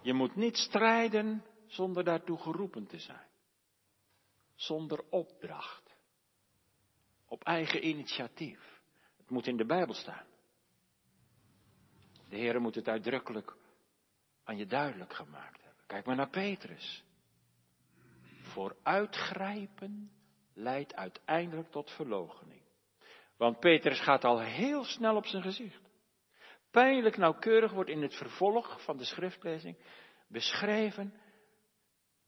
Je 0.00 0.12
moet 0.12 0.36
niet 0.36 0.56
strijden 0.56 1.44
zonder 1.66 2.04
daartoe 2.04 2.38
geroepen 2.38 2.86
te 2.86 2.98
zijn. 2.98 3.28
Zonder 4.54 5.04
opdracht. 5.10 5.96
Op 7.26 7.44
eigen 7.44 7.86
initiatief. 7.86 8.80
Het 9.16 9.30
moet 9.30 9.46
in 9.46 9.56
de 9.56 9.66
Bijbel 9.66 9.94
staan. 9.94 10.26
De 12.28 12.36
Heer 12.36 12.60
moet 12.60 12.74
het 12.74 12.88
uitdrukkelijk 12.88 13.56
aan 14.44 14.56
je 14.56 14.66
duidelijk 14.66 15.12
gemaakt 15.12 15.62
hebben. 15.62 15.84
Kijk 15.86 16.06
maar 16.06 16.16
naar 16.16 16.30
Petrus. 16.30 17.04
Vooruitgrijpen 18.52 20.10
leidt 20.54 20.94
uiteindelijk 20.94 21.70
tot 21.70 21.90
verloochening. 21.90 22.62
Want 23.36 23.60
Petrus 23.60 24.00
gaat 24.00 24.24
al 24.24 24.40
heel 24.40 24.84
snel 24.84 25.16
op 25.16 25.26
zijn 25.26 25.42
gezicht. 25.42 25.90
Pijnlijk 26.70 27.16
nauwkeurig 27.16 27.72
wordt 27.72 27.90
in 27.90 28.02
het 28.02 28.14
vervolg 28.14 28.84
van 28.84 28.96
de 28.96 29.04
schriftlezing 29.04 29.76
beschreven 30.28 31.14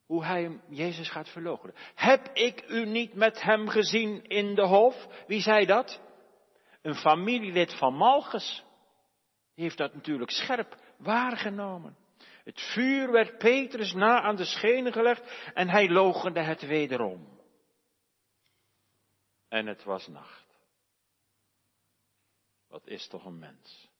hoe 0.07 0.25
hij 0.25 0.61
Jezus 0.69 1.11
gaat 1.11 1.29
verloochenen. 1.29 1.75
Heb 1.95 2.31
ik 2.33 2.65
u 2.69 2.87
niet 2.87 3.15
met 3.15 3.43
hem 3.43 3.69
gezien 3.69 4.25
in 4.25 4.55
de 4.55 4.67
hof? 4.67 5.25
Wie 5.27 5.41
zei 5.41 5.67
dat? 5.67 6.01
Een 6.83 6.95
familielid 6.95 7.75
van 7.75 7.95
Malchus. 7.95 8.65
Heeft 9.55 9.79
dat 9.79 9.95
natuurlijk 9.95 10.31
scherp 10.31 10.77
waargenomen. 10.99 11.97
Het 12.45 12.61
vuur 12.61 13.13
werd 13.13 13.39
Petrus 13.39 13.93
na 13.93 14.21
aan 14.21 14.37
de 14.37 14.45
schenen 14.45 14.93
gelegd 14.93 15.53
en 15.55 15.69
hij 15.69 15.89
logende 15.89 16.41
het 16.41 16.67
wederom. 16.67 17.41
En 19.49 19.67
het 19.67 19.85
was 19.85 20.07
nacht. 20.07 20.45
Wat 22.67 22.87
is 22.87 23.09
toch 23.09 23.25
een 23.25 23.39
mens? 23.39 23.91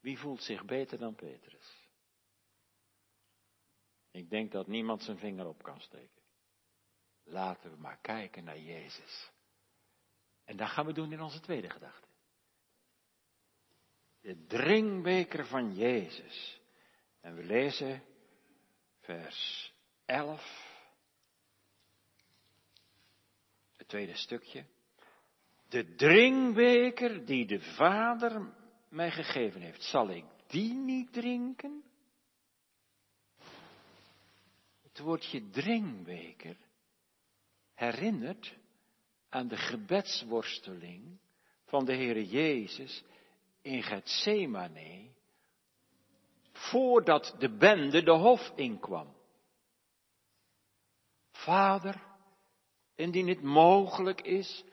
Wie 0.00 0.18
voelt 0.18 0.42
zich 0.42 0.64
beter 0.64 0.98
dan 0.98 1.14
Petrus? 1.14 1.88
Ik 4.10 4.30
denk 4.30 4.52
dat 4.52 4.66
niemand 4.66 5.02
zijn 5.02 5.18
vinger 5.18 5.46
op 5.46 5.62
kan 5.62 5.80
steken. 5.80 6.22
Laten 7.24 7.70
we 7.70 7.76
maar 7.76 7.98
kijken 8.00 8.44
naar 8.44 8.58
Jezus. 8.58 9.30
En 10.44 10.56
dat 10.56 10.68
gaan 10.68 10.86
we 10.86 10.92
doen 10.92 11.12
in 11.12 11.20
onze 11.20 11.40
tweede 11.40 11.70
gedachte. 11.70 12.08
De 14.20 14.46
drinkbeker 14.46 15.46
van 15.46 15.74
Jezus. 15.74 16.60
En 17.20 17.36
we 17.36 17.44
lezen 17.44 18.02
vers 19.00 19.72
11. 20.04 20.76
Het 23.76 23.88
tweede 23.88 24.16
stukje. 24.16 24.64
De 25.68 25.94
drinkbeker 25.94 27.24
die 27.24 27.46
de 27.46 27.60
Vader 27.60 28.54
mij 28.88 29.10
gegeven 29.10 29.60
heeft, 29.60 29.82
zal 29.82 30.10
ik 30.10 30.24
die 30.46 30.74
niet 30.74 31.12
drinken? 31.12 31.82
Het 34.82 34.98
woordje 34.98 35.50
drinkbeker 35.50 36.56
herinnert 37.74 38.56
aan 39.28 39.48
de 39.48 39.56
gebedsworsteling 39.56 41.18
van 41.64 41.84
de 41.84 41.94
Heere 41.94 42.26
Jezus 42.26 43.04
in 43.68 43.82
Gethsemane, 43.82 45.10
voordat 46.52 47.34
de 47.38 47.56
bende 47.56 48.02
de 48.02 48.12
hof 48.12 48.52
inkwam. 48.56 49.16
Vader, 51.30 52.02
indien 52.94 53.28
het 53.28 53.42
mogelijk 53.42 54.20
is, 54.20 54.64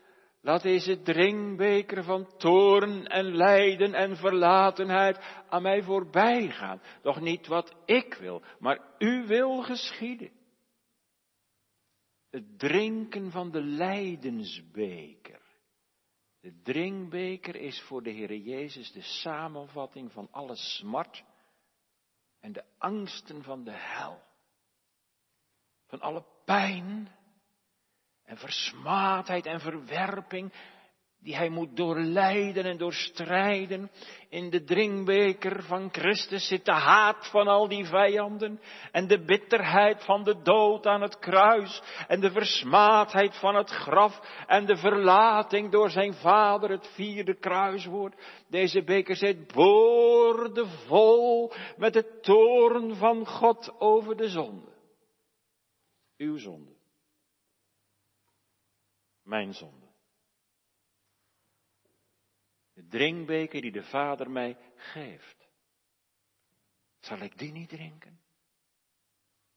laat 0.41 0.61
deze 0.61 1.01
drinkbeker 1.01 2.03
van 2.03 2.37
toorn 2.37 3.07
en 3.07 3.35
lijden 3.35 3.93
en 3.93 4.17
verlatenheid 4.17 5.19
aan 5.49 5.61
mij 5.61 5.83
voorbij 5.83 6.49
gaan. 6.49 6.81
Doch 7.01 7.19
niet 7.19 7.47
wat 7.47 7.75
ik 7.85 8.13
wil, 8.13 8.41
maar 8.59 8.79
u 8.97 9.25
wil 9.27 9.63
geschieden. 9.63 10.31
Het 12.29 12.59
drinken 12.59 13.31
van 13.31 13.51
de 13.51 13.61
lijdensbeker. 13.61 15.44
De 16.45 16.61
drinkbeker 16.61 17.55
is 17.55 17.81
voor 17.81 18.03
de 18.03 18.09
Heer 18.09 18.35
Jezus 18.35 18.91
de 18.91 19.01
samenvatting 19.01 20.11
van 20.11 20.27
alle 20.31 20.55
smart 20.55 21.23
en 22.39 22.51
de 22.51 22.63
angsten 22.77 23.43
van 23.43 23.63
de 23.63 23.71
hel. 23.71 24.21
Van 25.85 25.99
alle 26.01 26.25
pijn 26.43 27.15
en 28.23 28.37
versmaadheid 28.37 29.45
en 29.45 29.59
verwerping 29.59 30.53
die 31.25 31.35
hij 31.35 31.49
moet 31.49 31.75
doorlijden 31.75 32.65
en 32.65 32.77
doorstrijden. 32.77 33.91
In 34.29 34.49
de 34.49 34.63
drinkbeker 34.63 35.63
van 35.63 35.89
Christus 35.91 36.47
zit 36.47 36.65
de 36.65 36.71
haat 36.71 37.29
van 37.29 37.47
al 37.47 37.67
die 37.67 37.85
vijanden 37.85 38.59
en 38.91 39.07
de 39.07 39.25
bitterheid 39.25 40.03
van 40.03 40.23
de 40.23 40.41
dood 40.41 40.85
aan 40.85 41.01
het 41.01 41.19
kruis 41.19 41.81
en 42.07 42.19
de 42.19 42.31
versmaadheid 42.31 43.35
van 43.35 43.55
het 43.55 43.69
graf 43.69 44.43
en 44.47 44.65
de 44.65 44.77
verlating 44.77 45.71
door 45.71 45.89
zijn 45.89 46.13
vader, 46.13 46.69
het 46.69 46.87
vierde 46.93 47.39
kruiswoord. 47.39 48.43
Deze 48.49 48.83
beker 48.83 49.15
zit 49.15 49.53
boordevol 49.53 51.53
met 51.77 51.93
de 51.93 52.19
toorn 52.21 52.95
van 52.95 53.27
God 53.27 53.79
over 53.79 54.17
de 54.17 54.29
zonde. 54.29 54.73
Uw 56.17 56.37
zonde. 56.37 56.75
Mijn 59.23 59.53
zonde. 59.53 59.84
Drinkbeker 62.89 63.61
die 63.61 63.71
de 63.71 63.83
Vader 63.83 64.31
mij 64.31 64.57
geeft. 64.75 65.47
Zal 66.99 67.19
ik 67.19 67.37
die 67.37 67.51
niet 67.51 67.69
drinken? 67.69 68.21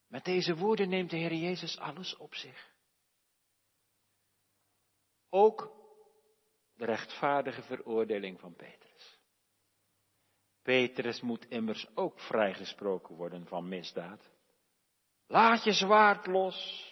Met 0.07 0.25
deze 0.25 0.57
woorden 0.57 0.89
neemt 0.89 1.11
de 1.11 1.17
Heer 1.17 1.35
Jezus 1.35 1.79
alles 1.79 2.17
op 2.17 2.35
zich. 2.35 2.73
Ook 5.29 5.73
de 6.75 6.85
rechtvaardige 6.85 7.63
veroordeling 7.63 8.41
van 8.41 8.55
Petrus. 8.55 9.19
Petrus 10.63 11.21
moet 11.21 11.49
immers 11.49 11.97
ook 11.97 12.21
vrijgesproken 12.21 13.15
worden 13.15 13.47
van 13.47 13.69
misdaad. 13.69 14.31
Laat 15.27 15.65
je 15.65 15.73
zwaard 15.73 16.27
los. 16.27 16.87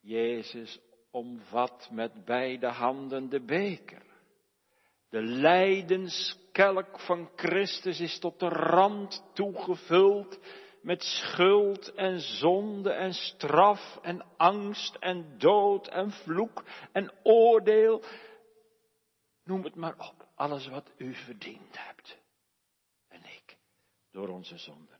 Jezus 0.00 0.80
omvat 1.10 1.88
met 1.90 2.24
beide 2.24 2.66
handen 2.66 3.28
de 3.28 3.40
beker. 3.40 4.02
De 5.08 5.22
lijdenskelk 5.22 7.00
van 7.00 7.30
Christus 7.36 8.00
is 8.00 8.18
tot 8.18 8.40
de 8.40 8.48
rand 8.48 9.24
toegevuld 9.34 10.38
met 10.82 11.02
schuld 11.02 11.94
en 11.94 12.20
zonde 12.20 12.92
en 12.92 13.14
straf 13.14 13.98
en 14.02 14.24
angst 14.36 14.94
en 14.94 15.38
dood 15.38 15.88
en 15.88 16.10
vloek 16.10 16.64
en 16.92 17.12
oordeel. 17.22 18.02
Noem 19.44 19.64
het 19.64 19.74
maar 19.74 19.98
op, 19.98 20.28
alles 20.34 20.66
wat 20.68 20.90
u 20.96 21.14
verdiend 21.14 21.78
hebt. 21.78 22.18
En 23.08 23.24
ik, 23.24 23.56
door 24.10 24.28
onze 24.28 24.58
zonden. 24.58 24.98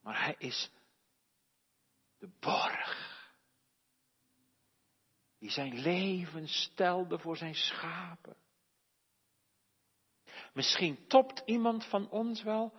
Maar 0.00 0.24
hij 0.24 0.34
is 0.38 0.70
de 2.18 2.28
borg 2.40 3.07
die 5.38 5.50
zijn 5.50 5.78
leven 5.80 6.48
stelde 6.48 7.18
voor 7.18 7.36
zijn 7.36 7.54
schapen. 7.54 8.36
Misschien 10.52 11.06
topt 11.06 11.42
iemand 11.44 11.84
van 11.84 12.10
ons 12.10 12.42
wel, 12.42 12.72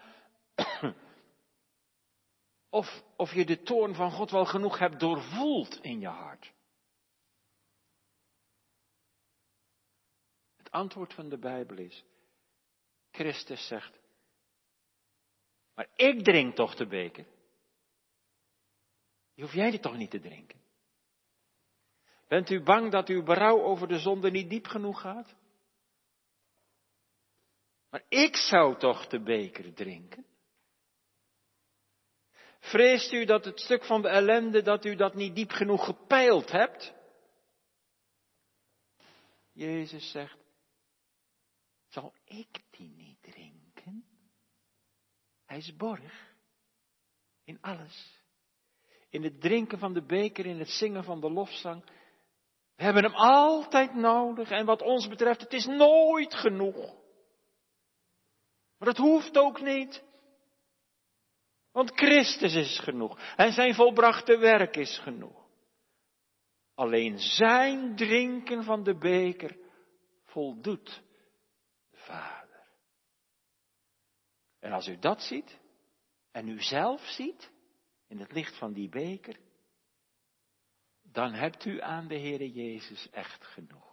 of, 2.69 3.03
of 3.15 3.33
je 3.33 3.45
de 3.45 3.61
toorn 3.61 3.95
van 3.95 4.11
God 4.11 4.31
wel 4.31 4.45
genoeg 4.45 4.79
hebt 4.79 4.99
doorvoeld 4.99 5.81
in 5.81 5.99
je 5.99 6.07
hart. 6.07 6.53
Het 10.57 10.71
antwoord 10.71 11.13
van 11.13 11.29
de 11.29 11.37
Bijbel 11.37 11.77
is, 11.77 12.03
Christus 13.11 13.67
zegt, 13.67 13.99
maar 15.73 15.89
ik 15.95 16.23
drink 16.23 16.55
toch 16.55 16.75
de 16.75 16.87
beker. 16.87 17.25
Die 19.33 19.43
hoef 19.43 19.53
jij 19.53 19.71
dit 19.71 19.81
toch 19.81 19.97
niet 19.97 20.11
te 20.11 20.19
drinken? 20.19 20.59
Bent 22.29 22.49
u 22.49 22.63
bang 22.63 22.91
dat 22.91 23.07
uw 23.07 23.23
berouw 23.23 23.61
over 23.61 23.87
de 23.87 23.99
zonde 23.99 24.31
niet 24.31 24.49
diep 24.49 24.65
genoeg 24.65 25.01
gaat? 25.01 25.35
Maar 27.89 28.03
ik 28.09 28.35
zou 28.35 28.77
toch 28.77 29.07
de 29.07 29.23
beker 29.23 29.73
drinken? 29.73 30.25
Vreest 32.59 33.11
u 33.11 33.25
dat 33.25 33.45
het 33.45 33.59
stuk 33.59 33.83
van 33.83 34.01
de 34.01 34.07
ellende, 34.07 34.61
dat 34.61 34.85
u 34.85 34.95
dat 34.95 35.15
niet 35.15 35.35
diep 35.35 35.51
genoeg 35.51 35.85
gepeild 35.85 36.51
hebt? 36.51 36.93
Jezus 39.51 40.11
zegt, 40.11 40.37
zal 41.87 42.13
ik 42.25 42.63
die 42.69 42.89
niet 42.89 43.21
drinken? 43.21 44.05
Hij 45.45 45.57
is 45.57 45.75
borg 45.75 46.35
in 47.43 47.61
alles. 47.61 48.21
In 49.09 49.23
het 49.23 49.41
drinken 49.41 49.79
van 49.79 49.93
de 49.93 50.03
beker, 50.05 50.45
in 50.45 50.59
het 50.59 50.69
zingen 50.69 51.03
van 51.03 51.21
de 51.21 51.31
lofzang. 51.31 51.83
We 52.79 52.85
hebben 52.85 53.03
hem 53.03 53.15
altijd 53.15 53.93
nodig 53.93 54.49
en 54.49 54.65
wat 54.65 54.81
ons 54.81 55.07
betreft, 55.07 55.41
het 55.41 55.53
is 55.53 55.65
nooit 55.65 56.33
genoeg. 56.33 56.95
Maar 58.77 58.87
dat 58.87 58.97
hoeft 58.97 59.37
ook 59.37 59.61
niet. 59.61 60.03
Want 61.71 61.91
Christus 61.91 62.53
is 62.53 62.79
genoeg 62.79 63.19
en 63.35 63.51
zijn 63.51 63.73
volbrachte 63.73 64.37
werk 64.37 64.75
is 64.75 64.97
genoeg. 64.97 65.47
Alleen 66.75 67.17
zijn 67.17 67.95
drinken 67.95 68.63
van 68.63 68.83
de 68.83 68.97
beker 68.97 69.57
voldoet 70.25 71.03
de 71.89 71.97
Vader. 71.97 72.67
En 74.59 74.71
als 74.71 74.87
u 74.87 74.99
dat 74.99 75.21
ziet 75.21 75.59
en 76.31 76.47
u 76.47 76.61
zelf 76.61 77.01
ziet 77.01 77.51
in 78.07 78.19
het 78.19 78.31
licht 78.31 78.57
van 78.57 78.73
die 78.73 78.89
beker, 78.89 79.39
dan 81.11 81.33
hebt 81.33 81.65
u 81.65 81.81
aan 81.81 82.07
de 82.07 82.19
Heere 82.19 82.51
Jezus 82.51 83.09
echt 83.09 83.45
genoeg. 83.45 83.89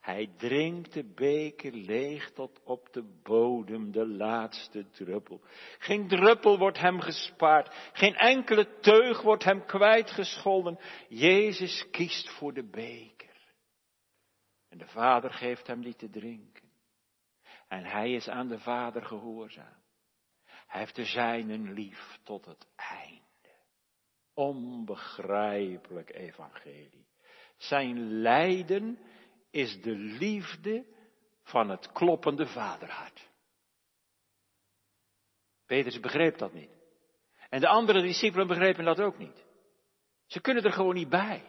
Hij 0.00 0.30
drinkt 0.36 0.92
de 0.92 1.04
beker 1.14 1.72
leeg 1.72 2.32
tot 2.32 2.62
op 2.64 2.92
de 2.92 3.20
bodem, 3.22 3.92
de 3.92 4.06
laatste 4.06 4.90
druppel. 4.90 5.44
Geen 5.78 6.08
druppel 6.08 6.58
wordt 6.58 6.78
hem 6.78 7.00
gespaard, 7.00 7.90
geen 7.92 8.14
enkele 8.14 8.78
teug 8.80 9.22
wordt 9.22 9.44
hem 9.44 9.64
kwijtgescholden. 9.64 10.78
Jezus 11.08 11.90
kiest 11.90 12.30
voor 12.30 12.52
de 12.52 12.70
beker. 12.70 13.54
En 14.68 14.78
de 14.78 14.86
Vader 14.86 15.32
geeft 15.32 15.66
hem 15.66 15.82
die 15.82 15.96
te 15.96 16.10
drinken. 16.10 16.70
En 17.68 17.84
hij 17.84 18.12
is 18.12 18.28
aan 18.28 18.48
de 18.48 18.58
Vader 18.58 19.04
gehoorzaam. 19.04 19.82
Hij 20.66 20.80
heeft 20.80 20.96
de 20.96 21.04
zijnen 21.04 21.72
lief 21.72 22.18
tot 22.22 22.44
het 22.44 22.66
eind 22.76 23.15
onbegrijpelijk 24.36 26.14
evangelie. 26.14 27.06
Zijn 27.56 28.20
lijden 28.20 28.98
is 29.50 29.82
de 29.82 29.94
liefde 29.94 30.86
van 31.42 31.68
het 31.68 31.92
kloppende 31.92 32.46
vaderhart. 32.46 33.28
Petrus 35.66 36.00
begreep 36.00 36.38
dat 36.38 36.52
niet. 36.52 36.70
En 37.48 37.60
de 37.60 37.68
andere 37.68 38.02
discipelen 38.02 38.46
begrepen 38.46 38.84
dat 38.84 39.00
ook 39.00 39.18
niet. 39.18 39.44
Ze 40.26 40.40
kunnen 40.40 40.64
er 40.64 40.72
gewoon 40.72 40.94
niet 40.94 41.08
bij. 41.08 41.44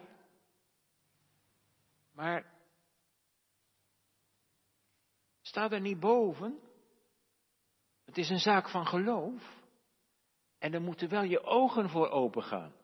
Maar 2.12 2.52
staat 5.40 5.72
er 5.72 5.80
niet 5.80 6.00
boven? 6.00 6.60
Het 8.04 8.18
is 8.18 8.28
een 8.28 8.38
zaak 8.38 8.68
van 8.68 8.86
geloof. 8.86 9.56
En 10.58 10.74
er 10.74 10.80
moeten 10.80 11.08
wel 11.08 11.22
je 11.22 11.42
ogen 11.42 11.88
voor 11.88 12.08
open 12.08 12.42
gaan. 12.42 12.77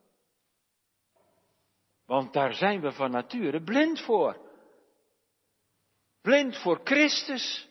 Want 2.07 2.33
daar 2.33 2.55
zijn 2.55 2.81
we 2.81 2.93
van 2.93 3.11
nature 3.11 3.63
blind 3.63 4.01
voor. 4.01 4.37
Blind 6.23 6.57
voor 6.57 6.81
Christus. 6.85 7.69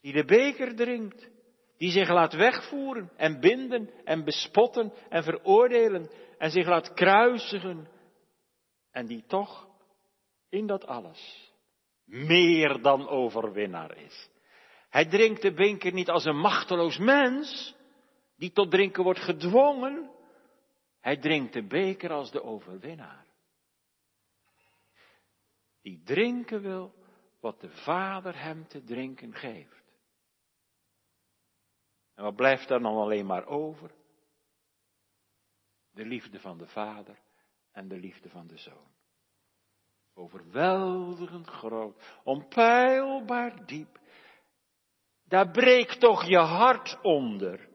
Die 0.00 0.12
de 0.12 0.24
beker 0.24 0.74
drinkt. 0.74 1.30
Die 1.78 1.90
zich 1.90 2.08
laat 2.08 2.32
wegvoeren 2.32 3.12
en 3.16 3.40
binden 3.40 3.90
en 4.04 4.24
bespotten 4.24 4.92
en 5.08 5.22
veroordelen 5.22 6.10
en 6.38 6.50
zich 6.50 6.66
laat 6.66 6.92
kruisigen 6.94 7.88
en 8.90 9.06
die 9.06 9.24
toch 9.26 9.68
in 10.48 10.66
dat 10.66 10.86
alles 10.86 11.52
meer 12.04 12.82
dan 12.82 13.08
overwinnaar 13.08 13.96
is. 13.96 14.30
Hij 14.88 15.06
drinkt 15.06 15.42
de 15.42 15.52
beker 15.52 15.92
niet 15.92 16.10
als 16.10 16.24
een 16.24 16.38
machteloos 16.38 16.98
mens, 16.98 17.74
die 18.36 18.52
tot 18.52 18.70
drinken 18.70 19.02
wordt 19.02 19.20
gedwongen. 19.20 20.10
Hij 21.02 21.16
drinkt 21.16 21.52
de 21.52 21.66
beker 21.66 22.10
als 22.10 22.30
de 22.30 22.42
overwinnaar. 22.42 23.26
Die 25.80 26.02
drinken 26.02 26.62
wil 26.62 26.94
wat 27.40 27.60
de 27.60 27.70
Vader 27.70 28.42
hem 28.42 28.68
te 28.68 28.84
drinken 28.84 29.34
geeft. 29.34 29.82
En 32.14 32.24
wat 32.24 32.36
blijft 32.36 32.70
er 32.70 32.80
dan 32.80 32.96
alleen 32.96 33.26
maar 33.26 33.46
over? 33.46 33.90
De 35.90 36.04
liefde 36.04 36.40
van 36.40 36.58
de 36.58 36.66
Vader 36.66 37.18
en 37.72 37.88
de 37.88 37.96
liefde 37.96 38.28
van 38.28 38.46
de 38.46 38.58
Zoon. 38.58 38.90
Overweldigend 40.14 41.46
groot, 41.46 42.20
onpeilbaar 42.24 43.66
diep. 43.66 44.00
Daar 45.24 45.50
breekt 45.50 46.00
toch 46.00 46.24
je 46.24 46.38
hart 46.38 47.00
onder. 47.00 47.71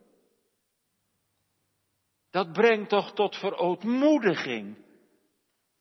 Dat 2.29 2.51
brengt 2.51 2.89
toch 2.89 3.13
tot 3.13 3.35
verootmoediging. 3.35 4.85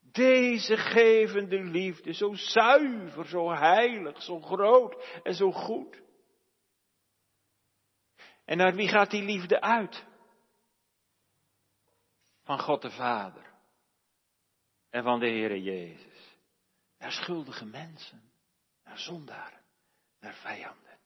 Deze 0.01 0.77
gevende 0.77 1.63
liefde, 1.63 2.13
zo 2.13 2.35
zuiver, 2.35 3.27
zo 3.27 3.51
heilig, 3.51 4.23
zo 4.23 4.41
groot 4.41 5.21
en 5.23 5.35
zo 5.35 5.53
goed. 5.53 6.03
En 8.45 8.57
naar 8.57 8.75
wie 8.75 8.89
gaat 8.89 9.11
die 9.11 9.23
liefde 9.23 9.61
uit? 9.61 10.07
Van 12.43 12.59
God 12.59 12.83
de 12.83 12.91
Vader 12.91 13.55
en 14.91 15.03
van 15.03 15.21
de 15.21 15.27
Heere 15.27 15.63
Jezus. 15.63 16.39
Naar 16.99 17.13
schuldige 17.13 17.65
mensen, 17.65 18.33
naar 18.85 18.99
zondaren, 18.99 19.63
naar 20.21 20.35
vijanden. 20.35 20.99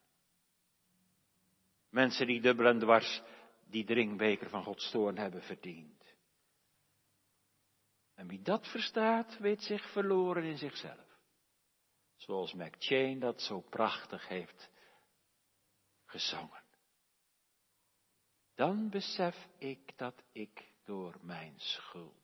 Mensen 1.89 2.27
die 2.27 2.41
dubbel 2.41 2.65
en 2.65 2.79
dwars 2.79 3.21
die 3.71 3.85
drinkbeker 3.85 4.49
van 4.49 4.63
Gods 4.63 4.91
toorn 4.91 5.17
hebben 5.17 5.41
verdiend. 5.41 6.15
En 8.13 8.27
wie 8.27 8.41
dat 8.41 8.67
verstaat, 8.67 9.37
weet 9.37 9.61
zich 9.61 9.91
verloren 9.91 10.43
in 10.43 10.57
zichzelf. 10.57 11.19
Zoals 12.15 12.53
McChain 12.53 13.19
dat 13.19 13.41
zo 13.41 13.61
prachtig 13.61 14.27
heeft 14.27 14.69
gezongen. 16.05 16.63
Dan 18.55 18.89
besef 18.89 19.47
ik 19.57 19.97
dat 19.97 20.23
ik 20.31 20.71
door 20.83 21.17
mijn 21.21 21.53
schuld 21.59 22.21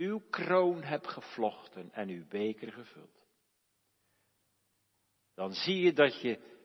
uw 0.00 0.20
kroon 0.30 0.82
heb 0.82 1.06
gevlochten 1.06 1.92
en 1.92 2.08
uw 2.08 2.26
beker 2.28 2.72
gevuld. 2.72 3.26
Dan 5.34 5.52
zie 5.52 5.80
je 5.80 5.92
dat 5.92 6.20
je 6.20 6.59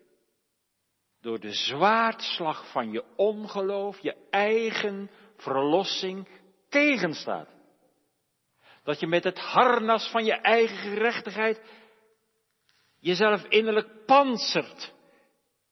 door 1.26 1.40
de 1.40 1.54
zwaardslag 1.54 2.72
van 2.72 2.92
je 2.92 3.04
ongeloof, 3.16 4.00
je 4.00 4.16
eigen 4.30 5.10
verlossing 5.36 6.28
tegenstaat. 6.70 7.50
Dat 8.84 9.00
je 9.00 9.08
met 9.08 9.24
het 9.24 9.40
harnas 9.40 10.10
van 10.10 10.26
je 10.26 10.34
eigen 10.34 10.78
gerechtigheid 10.78 11.62
jezelf 13.00 13.44
innerlijk 13.44 14.06
pansert 14.06 14.94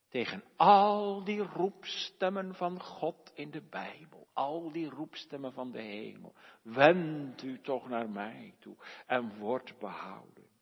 tegen 0.08 0.44
al 0.56 1.24
die 1.24 1.42
roepstemmen 1.42 2.54
van 2.54 2.80
God 2.80 3.32
in 3.34 3.50
de 3.50 3.62
Bijbel, 3.70 4.28
al 4.32 4.72
die 4.72 4.90
roepstemmen 4.90 5.52
van 5.52 5.70
de 5.70 5.82
hemel. 5.82 6.34
Wend 6.62 7.42
u 7.42 7.60
toch 7.60 7.88
naar 7.88 8.10
mij 8.10 8.54
toe 8.58 8.76
en 9.06 9.38
word 9.38 9.78
behouden. 9.78 10.53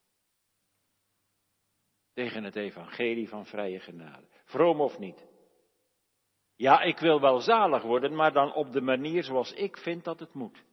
Tegen 2.15 2.45
het 2.45 2.57
evangelie 2.57 3.29
van 3.29 3.47
vrije 3.47 3.81
genade. 3.81 4.27
Vroom 4.45 4.81
of 4.81 4.99
niet? 4.99 5.27
Ja, 6.57 6.81
ik 6.81 6.99
wil 6.99 7.21
wel 7.21 7.41
zalig 7.41 7.83
worden, 7.83 8.15
maar 8.15 8.33
dan 8.33 8.55
op 8.55 8.73
de 8.73 8.81
manier 8.81 9.25
zoals 9.25 9.53
ik 9.53 9.77
vind 9.77 10.05
dat 10.05 10.21
het 10.21 10.35
moet. 10.35 10.65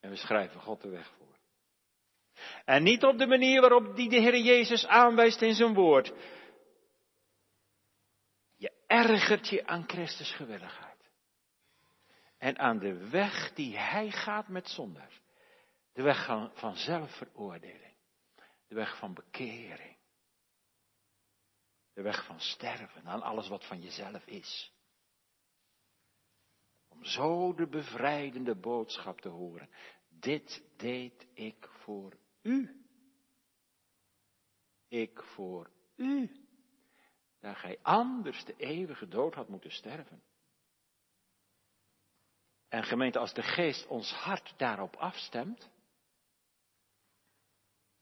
En 0.00 0.10
we 0.10 0.16
schrijven 0.16 0.60
God 0.60 0.82
de 0.82 0.88
weg 0.88 1.12
voor. 1.16 1.38
En 2.64 2.82
niet 2.82 3.04
op 3.04 3.18
de 3.18 3.26
manier 3.26 3.60
waarop 3.60 3.96
die 3.96 4.08
de 4.08 4.20
Heer 4.20 4.36
Jezus 4.36 4.86
aanwijst 4.86 5.42
in 5.42 5.54
zijn 5.54 5.74
woord. 5.74 6.12
Je 8.56 8.72
ergert 8.86 9.48
je 9.48 9.66
aan 9.66 9.88
Christus 9.88 10.34
gewilligheid. 10.34 11.10
En 12.38 12.58
aan 12.58 12.78
de 12.78 13.08
weg 13.08 13.52
die 13.52 13.78
Hij 13.78 14.10
gaat 14.10 14.48
met 14.48 14.68
zondaars. 14.68 15.20
De 15.94 16.02
weg 16.02 16.26
van 16.52 16.76
zelfveroordeling. 16.76 17.96
De 18.66 18.74
weg 18.74 18.98
van 18.98 19.14
bekering. 19.14 19.96
De 21.92 22.02
weg 22.02 22.24
van 22.24 22.40
sterven 22.40 23.06
aan 23.06 23.22
alles 23.22 23.48
wat 23.48 23.64
van 23.64 23.80
jezelf 23.80 24.26
is. 24.26 24.72
Om 26.88 27.04
zo 27.04 27.54
de 27.54 27.68
bevrijdende 27.68 28.56
boodschap 28.56 29.20
te 29.20 29.28
horen. 29.28 29.70
Dit 30.08 30.64
deed 30.76 31.26
ik 31.32 31.68
voor 31.68 32.18
u. 32.42 32.84
Ik 34.88 35.22
voor 35.22 35.70
u. 35.96 36.46
Daar 37.40 37.56
gij 37.56 37.78
anders 37.82 38.44
de 38.44 38.56
eeuwige 38.56 39.08
dood 39.08 39.34
had 39.34 39.48
moeten 39.48 39.70
sterven. 39.70 40.22
En 42.68 42.84
gemeente, 42.84 43.18
als 43.18 43.34
de 43.34 43.42
geest 43.42 43.86
ons 43.86 44.12
hart 44.12 44.54
daarop 44.56 44.96
afstemt. 44.96 45.72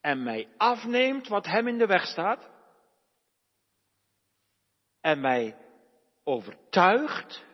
En 0.03 0.23
mij 0.23 0.49
afneemt 0.57 1.29
wat 1.29 1.47
hem 1.47 1.69
in 1.69 1.79
de 1.79 1.87
weg 1.87 2.07
staat. 2.07 2.51
En 5.01 5.21
mij 5.21 5.57
overtuigt. 6.25 7.45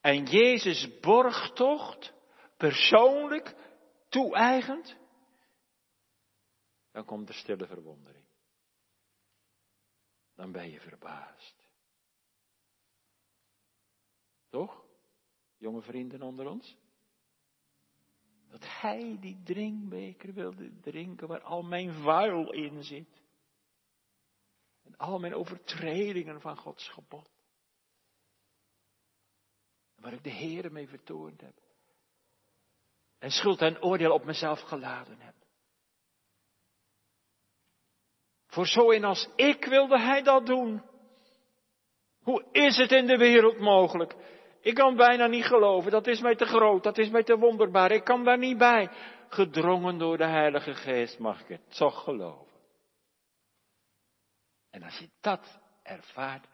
En 0.00 0.24
Jezus 0.24 1.00
borgtocht 1.00 2.12
persoonlijk 2.56 3.54
toe-eigent 4.08 4.98
dan 6.90 7.04
komt 7.04 7.26
de 7.26 7.32
stille 7.32 7.66
verwondering. 7.66 8.24
Dan 10.34 10.52
ben 10.52 10.70
je 10.70 10.80
verbaasd. 10.80 11.68
Toch, 14.48 14.84
jonge 15.56 15.82
vrienden 15.82 16.22
onder 16.22 16.46
ons? 16.46 16.76
Dat 18.50 18.64
hij 18.64 19.16
die 19.20 19.42
drinkbeker 19.44 20.32
wilde 20.32 20.80
drinken 20.80 21.28
waar 21.28 21.42
al 21.42 21.62
mijn 21.62 21.92
vuil 21.92 22.52
in 22.52 22.84
zit. 22.84 23.22
En 24.82 24.96
al 24.96 25.18
mijn 25.18 25.34
overtredingen 25.34 26.40
van 26.40 26.56
Gods 26.56 26.88
gebod. 26.88 27.30
Waar 29.96 30.12
ik 30.12 30.24
de 30.24 30.30
Heer 30.30 30.72
mee 30.72 30.88
vertoond 30.88 31.40
heb. 31.40 31.54
En 33.18 33.30
schuld 33.30 33.60
en 33.60 33.82
oordeel 33.82 34.12
op 34.12 34.24
mezelf 34.24 34.60
geladen 34.60 35.20
heb. 35.20 35.34
Voor 38.46 38.66
zo 38.66 38.90
in 38.90 39.04
als 39.04 39.28
ik 39.36 39.64
wilde 39.64 39.98
hij 39.98 40.22
dat 40.22 40.46
doen. 40.46 40.82
Hoe 42.22 42.44
is 42.52 42.76
het 42.76 42.92
in 42.92 43.06
de 43.06 43.16
wereld 43.16 43.58
mogelijk? 43.58 44.16
Ik 44.60 44.74
kan 44.74 44.96
bijna 44.96 45.26
niet 45.26 45.44
geloven, 45.44 45.90
dat 45.90 46.06
is 46.06 46.20
mij 46.20 46.36
te 46.36 46.46
groot, 46.46 46.82
dat 46.82 46.98
is 46.98 47.10
mij 47.10 47.22
te 47.22 47.36
wonderbaar, 47.36 47.90
ik 47.90 48.04
kan 48.04 48.24
daar 48.24 48.38
niet 48.38 48.58
bij. 48.58 48.90
Gedrongen 49.28 49.98
door 49.98 50.16
de 50.16 50.26
Heilige 50.26 50.74
Geest 50.74 51.18
mag 51.18 51.40
ik 51.40 51.48
het 51.48 51.76
toch 51.76 52.02
geloven. 52.02 52.58
En 54.70 54.82
als 54.82 54.98
je 54.98 55.10
dat 55.20 55.60
ervaart, 55.82 56.46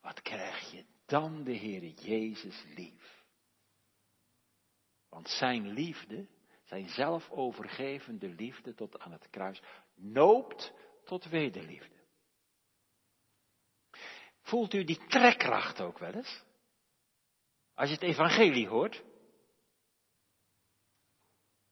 wat 0.00 0.22
krijg 0.22 0.70
je 0.70 0.84
dan 1.06 1.44
de 1.44 1.52
Heer 1.52 1.82
Jezus 1.82 2.64
lief? 2.76 3.22
Want 5.08 5.28
zijn 5.28 5.68
liefde, 5.68 6.26
zijn 6.64 6.88
zelfovergevende 6.88 8.28
liefde 8.28 8.74
tot 8.74 8.98
aan 8.98 9.12
het 9.12 9.30
kruis, 9.30 9.62
noopt 9.94 10.72
tot 11.04 11.24
wederliefde. 11.24 11.94
Voelt 14.42 14.74
u 14.74 14.84
die 14.84 15.06
trekkracht 15.06 15.80
ook 15.80 15.98
wel 15.98 16.12
eens? 16.12 16.42
Als 17.74 17.88
je 17.88 17.94
het 17.94 18.04
evangelie 18.04 18.68
hoort. 18.68 19.02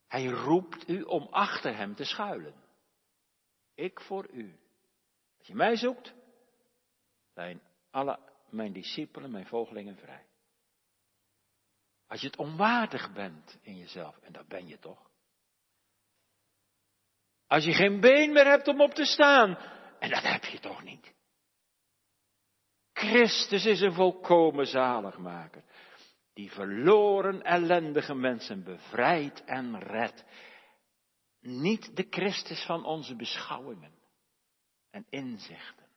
Hij 0.06 0.26
roept 0.26 0.88
u 0.88 1.02
om 1.02 1.26
achter 1.30 1.76
hem 1.76 1.94
te 1.94 2.04
schuilen. 2.04 2.54
Ik 3.74 4.00
voor 4.00 4.30
u. 4.30 4.58
Als 5.38 5.46
je 5.46 5.54
mij 5.54 5.76
zoekt, 5.76 6.14
zijn 7.34 7.62
alle 7.90 8.18
mijn 8.50 8.72
discipelen, 8.72 9.30
mijn 9.30 9.46
volgelingen 9.46 9.96
vrij. 9.96 10.26
Als 12.06 12.20
je 12.20 12.26
het 12.26 12.36
onwaardig 12.36 13.12
bent 13.12 13.58
in 13.62 13.76
jezelf, 13.76 14.18
en 14.18 14.32
dat 14.32 14.48
ben 14.48 14.66
je 14.66 14.78
toch, 14.78 15.10
als 17.52 17.64
je 17.64 17.72
geen 17.72 18.00
been 18.00 18.32
meer 18.32 18.46
hebt 18.46 18.68
om 18.68 18.80
op 18.80 18.94
te 18.94 19.04
staan. 19.04 19.58
En 19.98 20.10
dat 20.10 20.22
heb 20.22 20.44
je 20.44 20.58
toch 20.58 20.82
niet. 20.82 21.14
Christus 22.92 23.64
is 23.64 23.80
een 23.80 23.92
volkomen 23.92 24.66
zaligmaker. 24.66 25.62
Die 26.32 26.50
verloren 26.50 27.42
ellendige 27.42 28.14
mensen 28.14 28.64
bevrijdt 28.64 29.44
en 29.44 29.78
redt. 29.78 30.24
Niet 31.40 31.96
de 31.96 32.06
Christus 32.10 32.64
van 32.64 32.84
onze 32.84 33.16
beschouwingen 33.16 33.94
en 34.90 35.06
inzichten, 35.08 35.88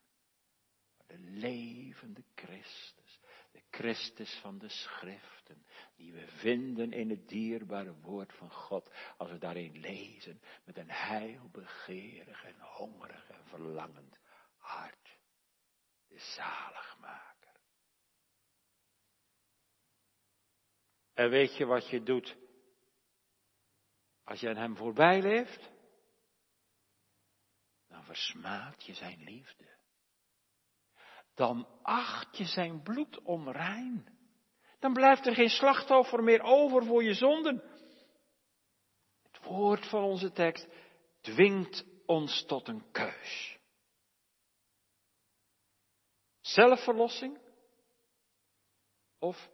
maar 0.98 1.08
de 1.08 1.19
levende 1.19 2.24
Christus, 2.36 3.19
de 3.52 3.62
Christus 3.69 4.39
van 4.41 4.58
de 4.58 4.69
schriften, 4.69 5.65
die 5.95 6.13
we 6.13 6.28
vinden 6.28 6.91
in 6.91 7.10
het 7.10 7.28
dierbare 7.28 7.93
woord 7.93 8.34
van 8.34 8.52
God, 8.52 8.91
als 9.17 9.32
we 9.32 9.38
daarin 9.38 9.80
lezen 9.80 10.41
met 10.65 10.78
een 10.78 10.91
heilbegeerig 10.91 12.43
en 12.43 12.60
hongerig 12.60 13.30
en 13.30 13.45
verlangend 13.45 14.19
hart. 14.58 15.17
De 16.08 16.19
zaligmaker. 16.19 17.35
En 21.15 21.30
weet 21.30 21.58
je 21.58 21.65
wat 21.65 21.89
je 21.89 22.04
doet 22.04 22.36
als 24.23 24.39
je 24.39 24.49
aan 24.49 24.56
hem 24.56 24.75
voorbij 24.75 25.21
leeft? 25.21 25.69
Dan 27.88 28.04
versmaad 28.04 28.86
je 28.86 28.93
zijn 28.93 29.23
liefde. 29.23 29.78
Dan 31.34 31.67
acht 31.82 32.38
je 32.38 32.45
zijn 32.45 32.82
bloed 32.82 33.21
onrein. 33.21 34.17
Dan 34.80 34.93
blijft 34.93 35.25
er 35.25 35.34
geen 35.34 35.49
slachtoffer 35.49 36.23
meer 36.23 36.41
over 36.41 36.86
voor 36.86 37.04
je 37.04 37.13
zonden. 37.13 37.63
Het 39.21 39.43
woord 39.43 39.89
van 39.89 40.04
onze 40.04 40.32
tekst 40.32 40.67
dwingt 41.21 41.86
ons 42.06 42.45
tot 42.45 42.67
een 42.67 42.91
keus. 42.91 43.58
Zelfverlossing 46.41 47.39
of 49.19 49.49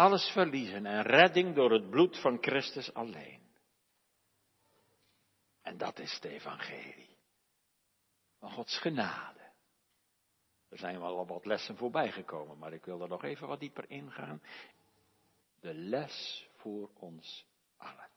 alles 0.00 0.30
verliezen 0.32 0.86
en 0.86 1.02
redding 1.02 1.54
door 1.54 1.72
het 1.72 1.90
bloed 1.90 2.20
van 2.20 2.38
Christus 2.40 2.94
alleen. 2.94 3.40
En 5.62 5.78
dat 5.78 5.98
is 5.98 6.20
de 6.20 6.28
evangelie 6.28 7.16
van 8.38 8.50
Gods 8.50 8.78
genade. 8.78 9.40
Er 10.68 10.78
zijn 10.78 11.00
wel 11.00 11.18
al 11.18 11.26
wat 11.26 11.46
lessen 11.46 11.76
voorbij 11.76 12.12
gekomen, 12.12 12.58
maar 12.58 12.72
ik 12.72 12.84
wil 12.84 13.00
er 13.02 13.08
nog 13.08 13.24
even 13.24 13.48
wat 13.48 13.60
dieper 13.60 13.90
ingaan. 13.90 14.42
De 15.60 15.74
les 15.74 16.48
voor 16.56 16.90
ons 16.94 17.46
allen. 17.76 18.08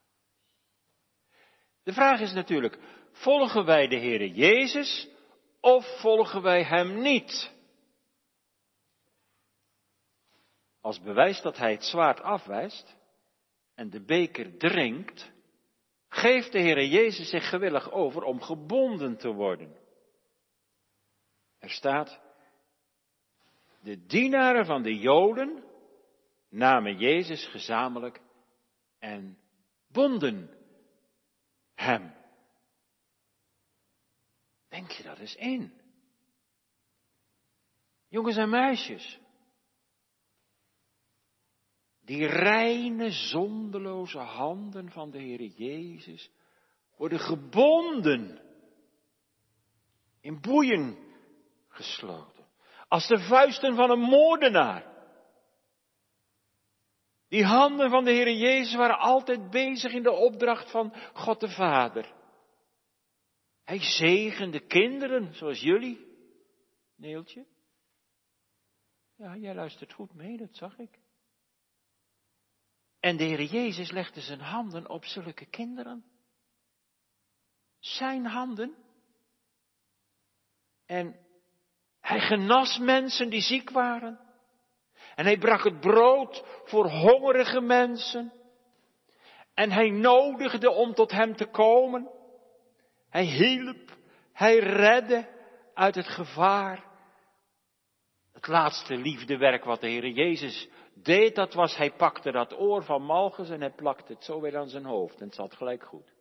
De 1.84 1.94
vraag 1.94 2.20
is 2.20 2.34
natuurlijk, 2.34 2.80
volgen 3.12 3.66
wij 3.66 3.88
de 3.88 3.98
Heere 3.98 4.32
Jezus 4.32 5.10
of 5.60 6.00
volgen 6.00 6.42
wij 6.42 6.64
Hem 6.64 7.02
niet? 7.02 7.53
Als 10.84 11.02
bewijs 11.02 11.42
dat 11.42 11.58
hij 11.58 11.72
het 11.72 11.84
zwaard 11.84 12.22
afwijst 12.22 12.96
en 13.76 13.90
de 13.90 14.06
beker 14.06 14.58
drinkt, 14.58 15.32
geeft 16.08 16.52
de 16.52 16.60
Heere 16.60 16.90
Jezus 16.90 17.30
zich 17.30 17.50
gewillig 17.50 17.92
over 17.92 18.24
om 18.24 18.42
gebonden 18.42 19.18
te 19.18 19.32
worden. 19.32 19.78
Er 21.60 21.70
staat, 21.70 22.22
de 23.82 24.06
dienaren 24.06 24.66
van 24.66 24.84
de 24.84 24.98
Joden 24.98 25.64
namen 26.50 26.98
Jezus 26.98 27.48
gezamenlijk 27.48 28.22
en 29.00 29.38
bonden 29.88 30.50
hem. 31.76 32.16
Denk 34.70 34.92
je 34.92 35.04
dat 35.04 35.20
eens 35.20 35.36
in? 35.36 35.82
Jongens 38.08 38.38
en 38.38 38.50
meisjes, 38.50 39.22
die 42.06 42.26
reine, 42.26 43.12
zondeloze 43.12 44.20
handen 44.20 44.92
van 44.92 45.12
de 45.12 45.20
Heer 45.20 45.42
Jezus 45.42 46.32
worden 46.98 47.20
gebonden, 47.20 48.42
in 50.22 50.42
boeien 50.42 50.98
gesloten, 51.68 52.46
als 52.88 53.08
de 53.08 53.20
vuisten 53.20 53.76
van 53.76 53.90
een 53.90 54.00
moordenaar. 54.00 54.92
Die 57.28 57.46
handen 57.46 57.90
van 57.90 58.04
de 58.04 58.12
Heer 58.12 58.32
Jezus 58.32 58.76
waren 58.76 59.00
altijd 59.00 59.50
bezig 59.50 59.94
in 59.94 60.04
de 60.04 60.12
opdracht 60.12 60.72
van 60.72 60.94
God 61.14 61.40
de 61.40 61.50
Vader. 61.50 62.14
Hij 63.64 63.80
zegende 63.80 64.60
kinderen, 64.60 65.34
zoals 65.34 65.62
jullie, 65.62 66.12
Neeltje. 66.96 67.46
Ja, 69.16 69.36
jij 69.36 69.56
luistert 69.56 69.94
goed 69.94 70.14
mee, 70.14 70.38
dat 70.38 70.56
zag 70.56 70.78
ik. 70.78 71.00
En 73.04 73.18
de 73.18 73.24
Heer 73.24 73.44
Jezus 73.44 73.92
legde 73.92 74.22
zijn 74.22 74.40
handen 74.40 74.90
op 74.90 75.06
zulke 75.06 75.46
kinderen. 75.46 76.06
Zijn 77.80 78.26
handen. 78.26 78.76
En 80.86 81.16
hij 82.00 82.20
genas 82.20 82.78
mensen 82.78 83.30
die 83.30 83.42
ziek 83.42 83.70
waren. 83.70 84.20
En 85.16 85.26
hij 85.26 85.38
bracht 85.38 85.64
het 85.64 85.80
brood 85.80 86.44
voor 86.66 86.90
hongerige 86.90 87.62
mensen. 87.62 88.34
En 89.54 89.72
hij 89.72 89.90
nodigde 89.90 90.72
om 90.72 90.94
tot 90.94 91.12
hem 91.12 91.36
te 91.36 91.46
komen. 91.46 92.10
Hij 93.10 93.26
hielp, 93.26 93.98
hij 94.34 94.58
redde 94.58 95.30
uit 95.74 95.96
het 95.96 96.08
gevaar. 96.08 96.86
Het 98.34 98.48
laatste 98.48 98.96
liefdewerk 98.96 99.64
wat 99.64 99.82
de 99.82 99.88
Heer 99.88 100.08
Jezus 100.08 100.70
deed, 100.96 101.36
dat 101.36 101.54
was, 101.54 101.76
hij 101.76 101.92
pakte 101.92 102.32
dat 102.32 102.54
oor 102.54 102.84
van 102.84 103.04
Malchus 103.04 103.50
en 103.50 103.60
hij 103.60 103.74
plakte 103.74 104.14
het 104.14 104.24
zo 104.24 104.42
weer 104.42 104.58
aan 104.58 104.70
zijn 104.70 104.86
hoofd 104.86 105.20
en 105.20 105.26
het 105.26 105.36
zat 105.36 105.54
gelijk 105.54 105.84
goed. 105.84 106.14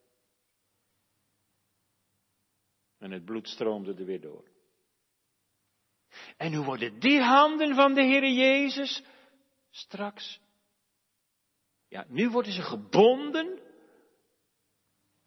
En 2.98 3.10
het 3.10 3.24
bloed 3.24 3.48
stroomde 3.48 3.94
er 3.94 4.04
weer 4.04 4.20
door. 4.20 4.50
En 6.36 6.50
nu 6.50 6.60
worden 6.60 6.98
die 6.98 7.20
handen 7.20 7.74
van 7.74 7.94
de 7.94 8.02
Heer 8.02 8.30
Jezus 8.30 9.02
straks, 9.70 10.40
ja, 11.88 12.04
nu 12.08 12.30
worden 12.30 12.52
ze 12.52 12.62
gebonden, 12.62 13.60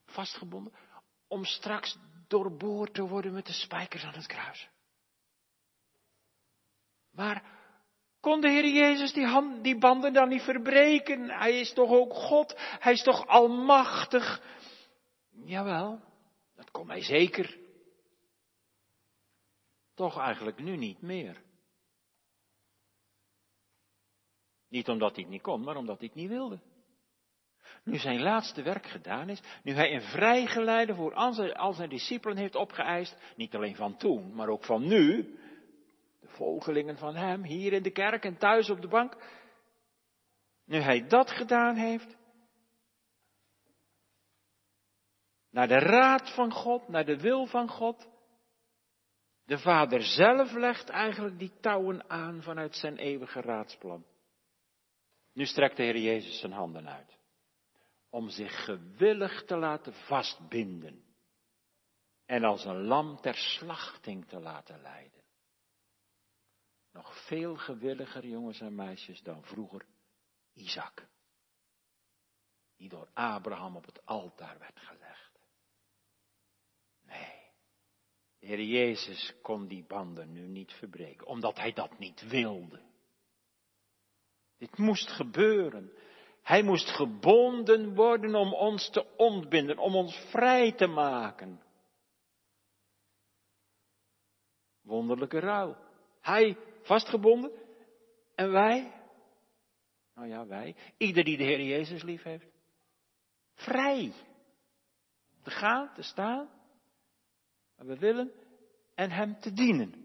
vastgebonden, 0.05 0.73
om 1.27 1.45
straks 1.45 1.97
doorboord 2.27 2.93
te 2.93 3.07
worden 3.07 3.33
met 3.33 3.45
de 3.45 3.53
spijkers 3.53 4.03
aan 4.03 4.13
het 4.13 4.27
kruis. 4.27 4.69
Maar 7.11 7.43
kon 8.25 8.41
de 8.41 8.49
Heer 8.49 8.67
Jezus 8.67 9.13
die, 9.13 9.61
die 9.61 9.77
banden 9.77 10.13
dan 10.13 10.29
niet 10.29 10.41
verbreken? 10.41 11.29
Hij 11.29 11.59
is 11.59 11.73
toch 11.73 11.89
ook 11.89 12.13
God? 12.13 12.53
Hij 12.57 12.93
is 12.93 13.03
toch 13.03 13.27
almachtig? 13.27 14.41
Jawel, 15.43 15.99
dat 16.55 16.71
kon 16.71 16.89
hij 16.89 17.01
zeker. 17.01 17.57
Toch 19.93 20.19
eigenlijk 20.19 20.59
nu 20.59 20.77
niet 20.77 21.01
meer. 21.01 21.41
Niet 24.69 24.89
omdat 24.89 25.15
hij 25.15 25.23
het 25.23 25.31
niet 25.31 25.41
kon, 25.41 25.63
maar 25.63 25.75
omdat 25.75 25.97
hij 25.99 26.07
het 26.07 26.15
niet 26.15 26.29
wilde. 26.29 26.59
Nu 27.83 27.97
zijn 27.97 28.21
laatste 28.21 28.61
werk 28.61 28.85
gedaan 28.85 29.29
is, 29.29 29.41
nu 29.63 29.73
hij 29.73 29.93
een 29.93 30.01
vrijgeleide 30.01 30.95
voor 30.95 31.13
al 31.13 31.33
zijn, 31.33 31.53
al 31.53 31.73
zijn 31.73 31.89
discipelen 31.89 32.37
heeft 32.37 32.55
opgeëist, 32.55 33.17
niet 33.35 33.55
alleen 33.55 33.75
van 33.75 33.97
toen, 33.97 34.33
maar 34.35 34.47
ook 34.47 34.63
van 34.63 34.87
nu, 34.87 35.37
volgelingen 36.35 36.97
van 36.97 37.15
hem, 37.15 37.43
hier 37.43 37.73
in 37.73 37.83
de 37.83 37.91
kerk 37.91 38.23
en 38.23 38.37
thuis 38.37 38.69
op 38.69 38.81
de 38.81 38.87
bank. 38.87 39.17
Nu 40.65 40.79
hij 40.79 41.07
dat 41.07 41.31
gedaan 41.31 41.75
heeft, 41.75 42.17
naar 45.49 45.67
de 45.67 45.79
raad 45.79 46.33
van 46.33 46.51
God, 46.51 46.87
naar 46.87 47.05
de 47.05 47.17
wil 47.17 47.45
van 47.45 47.69
God, 47.69 48.09
de 49.45 49.57
Vader 49.57 50.01
zelf 50.01 50.51
legt 50.51 50.89
eigenlijk 50.89 51.39
die 51.39 51.59
touwen 51.59 52.09
aan 52.09 52.41
vanuit 52.41 52.75
zijn 52.75 52.97
eeuwige 52.97 53.41
raadsplan. 53.41 54.05
Nu 55.33 55.45
strekt 55.45 55.77
de 55.77 55.83
Heer 55.83 55.97
Jezus 55.97 56.39
zijn 56.39 56.51
handen 56.51 56.89
uit 56.89 57.17
om 58.09 58.29
zich 58.29 58.65
gewillig 58.65 59.43
te 59.43 59.57
laten 59.57 59.93
vastbinden 59.93 61.03
en 62.25 62.43
als 62.43 62.65
een 62.65 62.83
lam 62.83 63.21
ter 63.21 63.35
slachting 63.35 64.27
te 64.27 64.39
laten 64.39 64.81
leiden 64.81 65.24
nog 66.95 67.25
veel 67.25 67.55
gewilliger, 67.55 68.25
jongens 68.25 68.59
en 68.59 68.75
meisjes, 68.75 69.21
dan 69.21 69.43
vroeger 69.43 69.85
Isaac. 70.53 71.07
Die 72.77 72.89
door 72.89 73.09
Abraham 73.13 73.75
op 73.75 73.85
het 73.85 74.05
altaar 74.05 74.59
werd 74.59 74.79
gelegd. 74.79 75.39
Nee, 77.01 77.51
de 78.39 78.45
Heer 78.45 78.63
Jezus 78.63 79.33
kon 79.41 79.67
die 79.67 79.85
banden 79.85 80.31
nu 80.31 80.47
niet 80.47 80.71
verbreken, 80.73 81.27
omdat 81.27 81.57
hij 81.57 81.73
dat 81.73 81.99
niet 81.99 82.27
wilde. 82.27 82.81
Dit 84.57 84.77
moest 84.77 85.09
gebeuren. 85.09 85.93
Hij 86.41 86.63
moest 86.63 86.89
gebonden 86.89 87.95
worden 87.95 88.35
om 88.35 88.53
ons 88.53 88.89
te 88.89 89.15
ontbinden, 89.15 89.77
om 89.77 89.95
ons 89.95 90.15
vrij 90.29 90.71
te 90.71 90.87
maken. 90.87 91.61
Wonderlijke 94.81 95.39
ruil. 95.39 95.77
Hij 96.21 96.57
vastgebonden 96.85 97.51
En 98.35 98.51
wij? 98.51 98.93
Nou 100.15 100.27
ja, 100.27 100.47
wij. 100.47 100.75
Ieder 100.97 101.23
die 101.23 101.37
de 101.37 101.43
Heer 101.43 101.61
Jezus 101.61 102.03
lief 102.03 102.23
heeft. 102.23 102.47
Vrij. 103.53 104.13
Te 105.43 105.49
gaan, 105.49 105.93
te 105.93 106.01
staan. 106.01 106.49
Waar 107.75 107.87
we 107.87 107.97
willen. 107.97 108.31
En 108.95 109.11
Hem 109.11 109.39
te 109.39 109.53
dienen. 109.53 110.03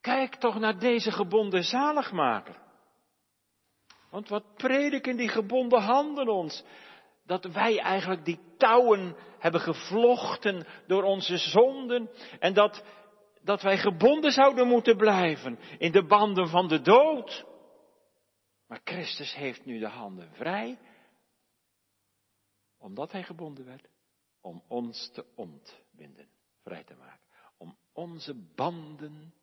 Kijk 0.00 0.34
toch 0.34 0.58
naar 0.58 0.78
deze 0.78 1.12
gebonden 1.12 1.62
zaligmaker. 1.62 2.68
Want 4.10 4.28
wat 4.28 4.54
prediken 4.54 5.16
die 5.16 5.28
gebonden 5.28 5.82
handen 5.82 6.28
ons? 6.28 6.64
Dat 7.30 7.44
wij 7.44 7.78
eigenlijk 7.78 8.24
die 8.24 8.40
touwen 8.56 9.16
hebben 9.38 9.60
gevlochten 9.60 10.66
door 10.86 11.02
onze 11.02 11.38
zonden 11.38 12.10
en 12.38 12.54
dat, 12.54 12.84
dat 13.42 13.62
wij 13.62 13.78
gebonden 13.78 14.30
zouden 14.30 14.66
moeten 14.66 14.96
blijven 14.96 15.58
in 15.78 15.92
de 15.92 16.06
banden 16.06 16.48
van 16.48 16.68
de 16.68 16.80
dood. 16.80 17.44
Maar 18.66 18.80
Christus 18.84 19.34
heeft 19.34 19.64
nu 19.64 19.78
de 19.78 19.88
handen 19.88 20.32
vrij, 20.32 20.78
omdat 22.78 23.12
hij 23.12 23.22
gebonden 23.22 23.64
werd, 23.64 23.88
om 24.40 24.62
ons 24.68 25.10
te 25.12 25.26
ontbinden, 25.34 26.28
vrij 26.62 26.84
te 26.84 26.94
maken. 26.94 27.26
Om 27.56 27.76
onze 27.92 28.34
banden 28.54 29.34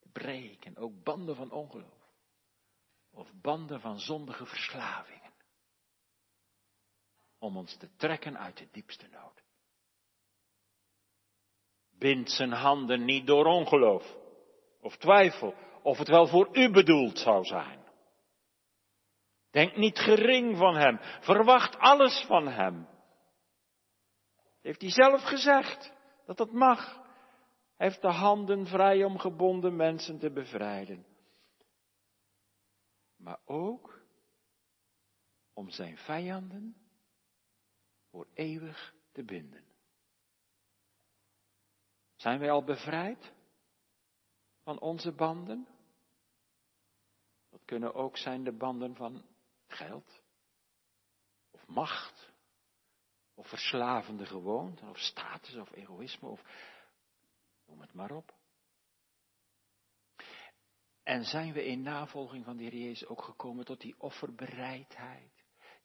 te 0.00 0.08
breken, 0.12 0.76
ook 0.76 1.02
banden 1.02 1.36
van 1.36 1.50
ongeloof 1.50 2.12
of 3.10 3.32
banden 3.40 3.80
van 3.80 3.98
zondige 4.00 4.46
verslavingen. 4.46 5.27
Om 7.38 7.56
ons 7.56 7.76
te 7.76 7.96
trekken 7.96 8.38
uit 8.38 8.56
de 8.56 8.68
diepste 8.72 9.06
nood. 9.06 9.42
Bind 11.98 12.30
zijn 12.30 12.52
handen 12.52 13.04
niet 13.04 13.26
door 13.26 13.44
ongeloof 13.44 14.16
of 14.80 14.96
twijfel 14.96 15.54
of 15.82 15.98
het 15.98 16.08
wel 16.08 16.26
voor 16.26 16.56
u 16.56 16.70
bedoeld 16.70 17.18
zou 17.18 17.44
zijn. 17.44 17.86
Denk 19.50 19.76
niet 19.76 19.98
gering 19.98 20.56
van 20.56 20.76
hem. 20.76 20.98
Verwacht 21.20 21.76
alles 21.78 22.24
van 22.26 22.48
hem. 22.48 22.88
Heeft 24.60 24.80
hij 24.80 24.90
zelf 24.90 25.22
gezegd 25.22 25.92
dat 26.26 26.36
dat 26.36 26.52
mag. 26.52 26.94
Hij 27.76 27.86
heeft 27.86 28.02
de 28.02 28.12
handen 28.12 28.66
vrij 28.66 29.04
om 29.04 29.18
gebonden 29.18 29.76
mensen 29.76 30.18
te 30.18 30.30
bevrijden 30.30 31.06
maar 33.18 33.40
ook 33.44 34.02
om 35.52 35.70
zijn 35.70 35.96
vijanden 35.96 36.76
voor 38.18 38.28
eeuwig 38.34 38.94
te 39.12 39.24
binden. 39.24 39.64
Zijn 42.16 42.38
wij 42.38 42.50
al 42.50 42.64
bevrijd 42.64 43.32
van 44.62 44.80
onze 44.80 45.12
banden? 45.12 45.68
Dat 47.50 47.64
kunnen 47.64 47.94
ook 47.94 48.16
zijn 48.16 48.44
de 48.44 48.52
banden 48.52 48.94
van 48.94 49.24
geld, 49.66 50.22
of 51.50 51.66
macht, 51.66 52.32
of 53.34 53.48
verslavende 53.48 54.26
gewoonten, 54.26 54.88
of 54.88 54.98
status, 54.98 55.54
of 55.54 55.72
egoïsme, 55.72 56.28
of 56.28 56.42
noem 57.66 57.80
het 57.80 57.92
maar 57.92 58.10
op. 58.10 58.34
En 61.02 61.24
zijn 61.24 61.52
we 61.52 61.64
in 61.64 61.82
navolging 61.82 62.44
van 62.44 62.56
de 62.56 62.62
Heer 62.62 62.76
Jezus 62.76 63.08
ook 63.08 63.22
gekomen 63.22 63.64
tot 63.64 63.80
die 63.80 64.00
offerbereidheid, 64.00 65.37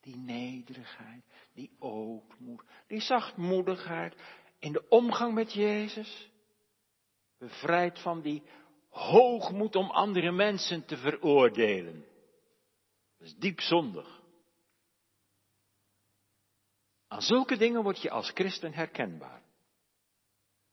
die 0.03 0.17
nederigheid, 0.17 1.23
die 1.53 1.71
ootmoed, 1.79 2.63
die 2.87 3.01
zachtmoedigheid 3.01 4.15
in 4.59 4.71
de 4.71 4.89
omgang 4.89 5.33
met 5.33 5.53
Jezus? 5.53 6.31
Bevrijd 7.37 7.99
van 7.99 8.21
die 8.21 8.43
hoogmoed 8.89 9.75
om 9.75 9.89
andere 9.89 10.31
mensen 10.31 10.85
te 10.85 10.97
veroordelen. 10.97 12.05
Dat 13.17 13.27
is 13.27 13.35
diep 13.35 13.59
zondig. 13.61 14.21
Aan 17.07 17.21
zulke 17.21 17.57
dingen 17.57 17.83
word 17.83 18.01
je 18.01 18.09
als 18.09 18.29
christen 18.29 18.73
herkenbaar. 18.73 19.41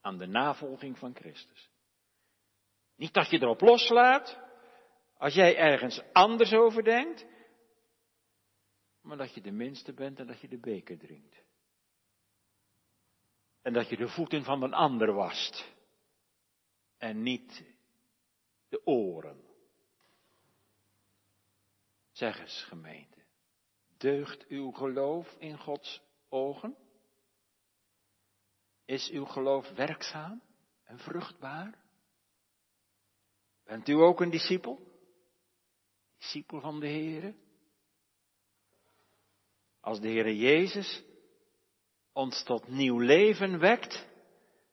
Aan 0.01 0.19
de 0.19 0.27
navolging 0.27 0.99
van 0.99 1.15
Christus. 1.15 1.71
Niet 2.97 3.15
dat 3.15 3.31
je 3.31 3.43
erop 3.43 3.61
loslaat, 3.61 4.39
als 5.17 5.35
jij 5.35 5.57
ergens 5.57 6.03
anders 6.13 6.53
over 6.53 6.85
denkt, 6.85 7.27
maar 9.01 9.17
dat 9.17 9.35
je 9.35 9.41
de 9.41 9.51
minste 9.51 9.93
bent 9.93 10.19
en 10.19 10.27
dat 10.27 10.41
je 10.41 10.49
de 10.49 10.59
beker 10.59 10.99
drinkt. 10.99 11.43
En 13.63 13.73
dat 13.73 13.89
je 13.89 13.97
de 13.97 14.09
voeten 14.09 14.45
van 14.45 14.63
een 14.63 14.75
ander 14.75 15.13
wast. 15.13 15.73
En 16.99 17.23
niet 17.23 17.65
de 18.69 18.87
oren. 18.87 19.49
Zeg 22.13 22.41
eens, 22.41 22.65
gemeente, 22.65 23.23
deugt 23.97 24.47
uw 24.47 24.71
geloof 24.71 25.37
in 25.39 25.59
Gods 25.59 26.03
ogen? 26.29 26.77
Is 28.85 29.11
uw 29.11 29.25
geloof 29.25 29.71
werkzaam 29.71 30.43
en 30.85 30.99
vruchtbaar? 30.99 31.79
Bent 33.65 33.89
u 33.89 33.93
ook 33.93 34.21
een 34.21 34.31
discipel? 34.31 34.79
Discipel 36.19 36.61
van 36.61 36.81
de 36.81 36.87
Heer? 36.87 37.35
Als 39.81 40.01
de 40.01 40.09
Heer 40.09 40.33
Jezus 40.33 41.03
ons 42.13 42.45
tot 42.45 42.69
nieuw 42.69 42.99
leven 42.99 43.59
wekt, 43.59 44.09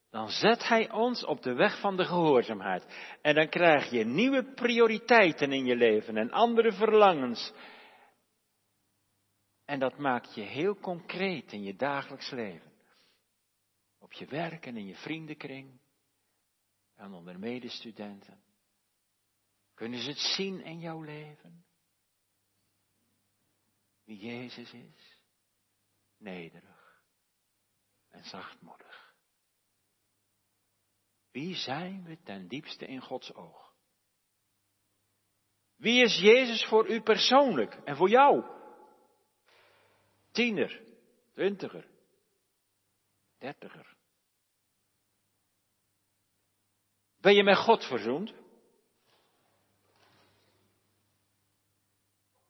dan 0.10 0.30
zet 0.30 0.68
Hij 0.68 0.92
ons 0.92 1.26
op 1.26 1.42
de 1.42 1.54
weg 1.54 1.80
van 1.80 1.98
de 1.98 2.06
gehoorzaamheid. 2.06 2.86
En 3.22 3.36
dan 3.36 3.50
krijg 3.50 3.90
je 3.90 4.06
nieuwe 4.06 4.54
prioriteiten 4.54 5.52
in 5.52 5.66
je 5.66 5.76
leven 5.76 6.18
en 6.18 6.32
andere 6.32 6.72
verlangens. 6.72 7.54
En 9.66 9.80
dat 9.80 9.98
maakt 9.98 10.36
je 10.36 10.42
heel 10.42 10.76
concreet 10.76 11.52
in 11.52 11.64
je 11.64 11.76
dagelijks 11.76 12.32
leven. 12.32 12.72
Op 14.00 14.14
je 14.14 14.26
werk 14.26 14.66
en 14.66 14.78
in 14.78 14.86
je 14.86 14.96
vriendenkring 14.96 15.80
en 16.96 17.14
onder 17.14 17.40
medestudenten. 17.40 18.42
Kunnen 19.74 20.00
ze 20.00 20.10
het 20.10 20.20
zien 20.20 20.62
in 20.62 20.80
jouw 20.80 21.02
leven? 21.02 21.66
Wie 24.08 24.18
Jezus 24.18 24.74
is? 24.74 25.22
Nederig 26.18 27.04
en 28.10 28.24
zachtmoedig. 28.24 29.16
Wie 31.32 31.56
zijn 31.56 32.04
we 32.04 32.18
ten 32.24 32.48
diepste 32.48 32.86
in 32.86 33.02
Gods 33.02 33.34
oog? 33.34 33.76
Wie 35.76 36.04
is 36.04 36.20
Jezus 36.20 36.66
voor 36.66 36.90
u 36.90 37.02
persoonlijk 37.02 37.74
en 37.74 37.96
voor 37.96 38.10
jou? 38.10 38.44
Tiener, 40.32 40.82
twintiger, 41.34 41.88
dertiger. 43.38 43.96
Ben 47.18 47.34
je 47.34 47.44
met 47.44 47.58
God 47.58 47.84
verzoend? 47.86 48.34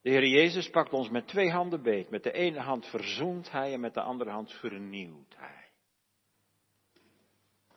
De 0.07 0.13
Heer 0.13 0.27
Jezus 0.27 0.69
pakt 0.69 0.93
ons 0.93 1.09
met 1.09 1.27
twee 1.27 1.51
handen 1.51 1.83
beet. 1.83 2.09
Met 2.09 2.23
de 2.23 2.31
ene 2.31 2.59
hand 2.59 2.85
verzoent 2.85 3.51
Hij 3.51 3.73
en 3.73 3.79
met 3.79 3.93
de 3.93 4.01
andere 4.01 4.29
hand 4.29 4.51
vernieuwt 4.51 5.35
Hij. 5.35 5.69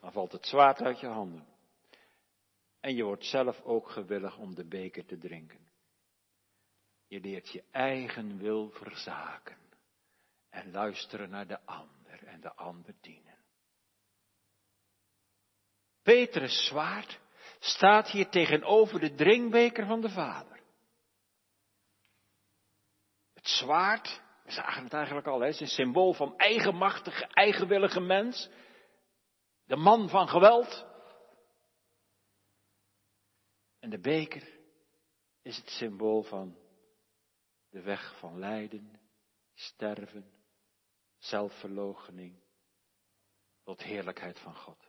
Dan 0.00 0.12
valt 0.12 0.32
het 0.32 0.46
zwaard 0.46 0.80
uit 0.80 1.00
je 1.00 1.06
handen. 1.06 1.46
En 2.80 2.94
je 2.94 3.04
wordt 3.04 3.24
zelf 3.24 3.62
ook 3.62 3.88
gewillig 3.88 4.38
om 4.38 4.54
de 4.54 4.64
beker 4.64 5.06
te 5.06 5.18
drinken. 5.18 5.68
Je 7.06 7.20
leert 7.20 7.52
je 7.52 7.64
eigen 7.70 8.38
wil 8.38 8.70
verzaken. 8.70 9.58
En 10.50 10.70
luisteren 10.70 11.30
naar 11.30 11.46
de 11.46 11.60
ander 11.64 12.24
en 12.24 12.40
de 12.40 12.54
ander 12.54 12.94
dienen. 13.00 13.38
Petrus 16.02 16.66
zwaard 16.66 17.20
staat 17.58 18.10
hier 18.10 18.28
tegenover 18.28 19.00
de 19.00 19.14
drinkbeker 19.14 19.86
van 19.86 20.00
de 20.00 20.10
Vader. 20.10 20.59
Het 23.50 23.58
zwaard, 23.58 24.22
we 24.44 24.50
zagen 24.50 24.84
het 24.84 24.92
eigenlijk 24.92 25.26
al, 25.26 25.40
hè, 25.40 25.48
is 25.48 25.60
een 25.60 25.66
symbool 25.66 26.12
van 26.12 26.36
eigenmachtige, 26.36 27.26
eigenwillige 27.26 28.00
mens. 28.00 28.48
De 29.64 29.76
man 29.76 30.08
van 30.08 30.28
geweld. 30.28 30.86
En 33.78 33.90
de 33.90 34.00
beker 34.00 34.58
is 35.42 35.56
het 35.56 35.68
symbool 35.68 36.22
van 36.22 36.58
de 37.68 37.82
weg 37.82 38.18
van 38.18 38.38
lijden, 38.38 39.00
sterven, 39.54 40.32
zelfverloochening, 41.18 42.42
tot 43.62 43.82
heerlijkheid 43.82 44.38
van 44.38 44.54
God. 44.54 44.88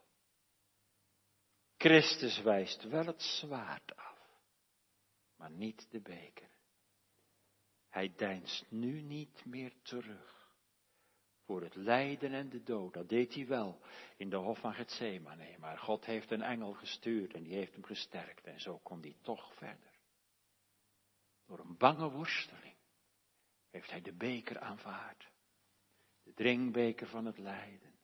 Christus 1.76 2.40
wijst 2.42 2.82
wel 2.82 3.06
het 3.06 3.22
zwaard 3.22 3.96
af, 3.96 4.18
maar 5.36 5.50
niet 5.50 5.90
de 5.90 6.00
beker. 6.00 6.51
Hij 7.92 8.12
deinst 8.16 8.64
nu 8.68 9.00
niet 9.00 9.44
meer 9.44 9.72
terug 9.82 10.54
voor 11.44 11.62
het 11.62 11.74
lijden 11.74 12.32
en 12.32 12.48
de 12.48 12.62
dood. 12.62 12.94
Dat 12.94 13.08
deed 13.08 13.34
hij 13.34 13.46
wel 13.46 13.80
in 14.16 14.30
de 14.30 14.36
hof 14.36 14.58
van 14.58 14.74
Gethsemane. 14.74 15.58
Maar 15.58 15.78
God 15.78 16.04
heeft 16.04 16.30
een 16.30 16.42
engel 16.42 16.72
gestuurd 16.72 17.34
en 17.34 17.42
die 17.42 17.54
heeft 17.54 17.72
hem 17.72 17.84
gesterkt. 17.84 18.46
En 18.46 18.60
zo 18.60 18.78
kon 18.78 19.00
hij 19.00 19.16
toch 19.20 19.54
verder. 19.54 19.98
Door 21.46 21.58
een 21.58 21.76
bange 21.76 22.10
worsteling 22.10 22.76
heeft 23.70 23.90
hij 23.90 24.00
de 24.00 24.12
beker 24.12 24.58
aanvaard. 24.58 25.30
De 26.22 26.32
drinkbeker 26.34 27.06
van 27.06 27.26
het 27.26 27.38
lijden. 27.38 27.94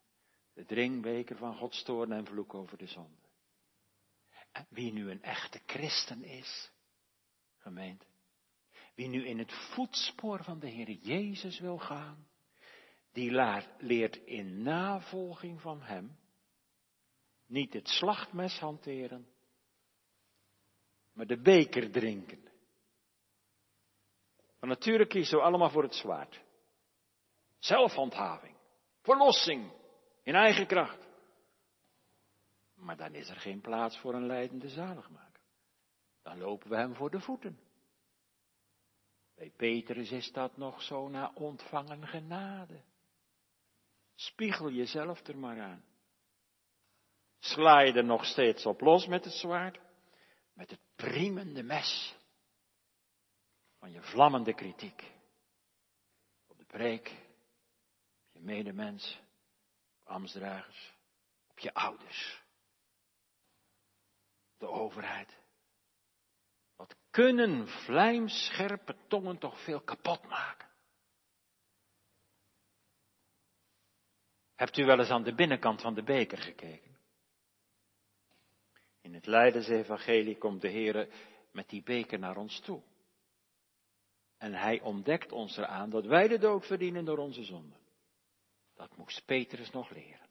De 0.52 0.64
drinkbeker 0.64 1.36
van 1.36 1.56
Gods 1.56 1.82
toorn 1.82 2.12
en 2.12 2.26
vloek 2.26 2.54
over 2.54 2.78
de 2.78 2.86
zonde. 2.86 3.26
En 4.52 4.66
wie 4.68 4.92
nu 4.92 5.10
een 5.10 5.22
echte 5.22 5.60
christen 5.66 6.22
is, 6.22 6.72
gemeente, 7.56 8.06
wie 8.98 9.08
nu 9.08 9.26
in 9.26 9.38
het 9.38 9.52
voetspoor 9.52 10.44
van 10.44 10.58
de 10.58 10.66
Heer 10.66 10.90
Jezus 10.90 11.58
wil 11.58 11.78
gaan, 11.78 12.28
die 13.12 13.30
leert 13.78 14.16
in 14.16 14.62
navolging 14.62 15.60
van 15.60 15.82
Hem 15.82 16.18
niet 17.46 17.72
het 17.72 17.88
slachtmes 17.88 18.58
hanteren, 18.58 19.28
maar 21.12 21.26
de 21.26 21.40
beker 21.40 21.90
drinken. 21.90 22.42
Maar 24.60 24.68
natuurlijk 24.68 25.10
kiezen 25.10 25.38
we 25.38 25.44
allemaal 25.44 25.70
voor 25.70 25.82
het 25.82 25.94
zwaard. 25.94 26.40
Zelfhandhaving, 27.58 28.56
verlossing 29.00 29.72
in 30.22 30.34
eigen 30.34 30.66
kracht. 30.66 31.08
Maar 32.74 32.96
dan 32.96 33.14
is 33.14 33.28
er 33.28 33.36
geen 33.36 33.60
plaats 33.60 33.98
voor 33.98 34.14
een 34.14 34.26
leidende 34.26 34.68
zaligmaker. 34.68 35.42
Dan 36.22 36.38
lopen 36.38 36.70
we 36.70 36.76
hem 36.76 36.94
voor 36.94 37.10
de 37.10 37.20
voeten. 37.20 37.67
Bij 39.38 39.50
Petrus 39.56 40.10
is 40.10 40.32
dat 40.32 40.56
nog 40.56 40.82
zo 40.82 41.08
na 41.08 41.30
ontvangen 41.34 42.06
genade. 42.06 42.82
Spiegel 44.14 44.70
jezelf 44.70 45.26
er 45.26 45.38
maar 45.38 45.60
aan. 45.60 45.84
Sla 47.38 47.80
je 47.80 47.92
er 47.92 48.04
nog 48.04 48.24
steeds 48.24 48.66
op 48.66 48.80
los 48.80 49.06
met 49.06 49.24
het 49.24 49.34
zwaard? 49.34 49.80
Met 50.52 50.70
het 50.70 50.80
priemende 50.96 51.62
mes 51.62 52.16
van 53.78 53.92
je 53.92 54.02
vlammende 54.02 54.54
kritiek. 54.54 55.12
Op 56.46 56.58
de 56.58 56.64
preek, 56.64 57.08
op 58.26 58.32
je 58.32 58.40
medemens, 58.40 59.20
op 60.00 60.08
ambtsdragers, 60.08 60.94
op 61.50 61.58
je 61.58 61.74
ouders. 61.74 62.42
De 64.56 64.68
overheid. 64.68 65.38
Kunnen 67.18 67.68
vlijmscherpe 67.68 68.96
tongen 69.08 69.38
toch 69.38 69.64
veel 69.64 69.80
kapot 69.80 70.28
maken? 70.28 70.68
Hebt 74.54 74.76
u 74.76 74.84
wel 74.84 74.98
eens 74.98 75.10
aan 75.10 75.22
de 75.22 75.34
binnenkant 75.34 75.80
van 75.80 75.94
de 75.94 76.02
beker 76.02 76.38
gekeken? 76.38 76.98
In 79.00 79.14
het 79.14 79.26
Leidensevangelie 79.26 80.38
komt 80.38 80.60
de 80.60 80.68
Heer 80.68 81.08
met 81.52 81.68
die 81.68 81.82
beker 81.82 82.18
naar 82.18 82.36
ons 82.36 82.60
toe. 82.60 82.82
En 84.36 84.54
hij 84.54 84.80
ontdekt 84.80 85.32
ons 85.32 85.56
eraan 85.56 85.90
dat 85.90 86.04
wij 86.04 86.28
de 86.28 86.38
dood 86.38 86.66
verdienen 86.66 87.04
door 87.04 87.18
onze 87.18 87.44
zonde. 87.44 87.76
Dat 88.74 88.96
moest 88.96 89.24
Petrus 89.24 89.70
nog 89.70 89.90
leren. 89.90 90.28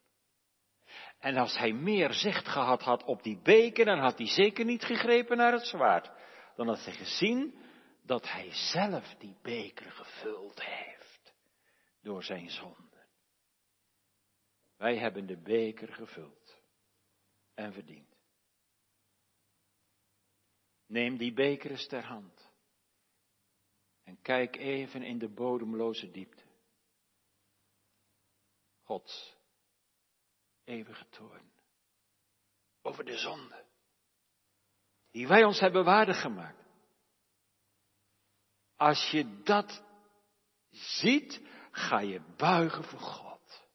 En 1.20 1.38
als 1.38 1.58
hij 1.58 1.74
meer 1.74 2.14
zicht 2.14 2.48
gehad 2.48 2.82
had 2.82 3.04
op 3.04 3.24
die 3.24 3.40
beker, 3.44 3.86
dan 3.86 4.00
had 4.00 4.18
hij 4.18 4.28
zeker 4.28 4.66
niet 4.66 4.84
gegrepen 4.84 5.38
naar 5.38 5.52
het 5.52 5.68
zwaard. 5.68 6.17
Dan 6.58 6.68
had 6.68 6.86
hij 6.86 6.94
gezien 6.94 7.62
dat 8.02 8.32
hij 8.32 8.52
zelf 8.52 9.16
die 9.18 9.38
beker 9.42 9.92
gevuld 9.92 10.64
heeft 10.64 11.34
door 12.02 12.24
zijn 12.24 12.50
zonde. 12.50 13.06
Wij 14.78 14.98
hebben 14.98 15.26
de 15.26 15.38
beker 15.42 15.94
gevuld 15.94 16.62
en 17.54 17.74
verdiend. 17.74 18.16
Neem 20.86 21.18
die 21.18 21.34
beker 21.34 21.72
eens 21.72 21.88
ter 21.88 22.06
hand 22.06 22.52
en 24.04 24.22
kijk 24.22 24.56
even 24.56 25.04
in 25.04 25.18
de 25.18 25.30
bodemloze 25.30 26.12
diepte. 26.12 26.44
Gods 28.82 29.38
eeuwige 30.64 31.10
toorn 31.10 31.52
over 32.82 33.06
de 33.06 33.18
zonde 33.18 33.66
die 35.18 35.28
wij 35.28 35.44
ons 35.44 35.60
hebben 35.60 35.84
waardig 35.84 36.22
gemaakt. 36.22 36.66
Als 38.76 39.12
je 39.12 39.42
dat 39.44 39.84
ziet, 40.70 41.42
ga 41.72 42.00
je 42.00 42.22
buigen 42.36 42.84
voor 42.84 43.00
God. 43.00 43.68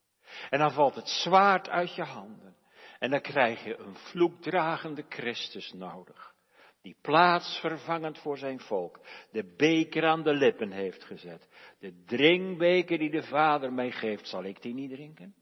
En 0.51 0.59
dan 0.59 0.72
valt 0.72 0.95
het 0.95 1.09
zwaard 1.09 1.68
uit 1.68 1.95
je 1.95 2.03
handen. 2.03 2.57
En 2.99 3.11
dan 3.11 3.20
krijg 3.20 3.64
je 3.64 3.76
een 3.78 3.95
vloekdragende 3.95 5.05
Christus 5.09 5.72
nodig. 5.72 6.34
Die 6.82 6.97
plaatsvervangend 7.01 8.18
voor 8.18 8.38
zijn 8.38 8.61
volk 8.61 9.01
de 9.30 9.55
beker 9.57 10.07
aan 10.07 10.22
de 10.22 10.34
lippen 10.34 10.70
heeft 10.70 11.05
gezet. 11.05 11.49
De 11.78 12.05
drinkbeker 12.05 12.99
die 12.99 13.11
de 13.11 13.22
Vader 13.22 13.72
mij 13.72 13.90
geeft, 13.90 14.28
zal 14.28 14.45
ik 14.45 14.62
die 14.62 14.74
niet 14.74 14.90
drinken? 14.90 15.34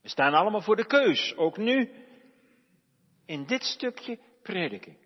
We 0.00 0.08
staan 0.08 0.34
allemaal 0.34 0.62
voor 0.62 0.76
de 0.76 0.86
keus, 0.86 1.36
ook 1.36 1.56
nu, 1.56 2.03
in 3.26 3.46
dit 3.46 3.62
stukje 3.62 4.18
prediking. 4.42 4.96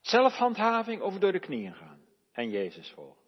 Zelfhandhaving 0.00 1.02
of 1.02 1.18
door 1.18 1.32
de 1.32 1.40
knieën 1.40 1.74
gaan 1.74 2.00
en 2.32 2.50
Jezus 2.50 2.90
volgen. 2.90 3.22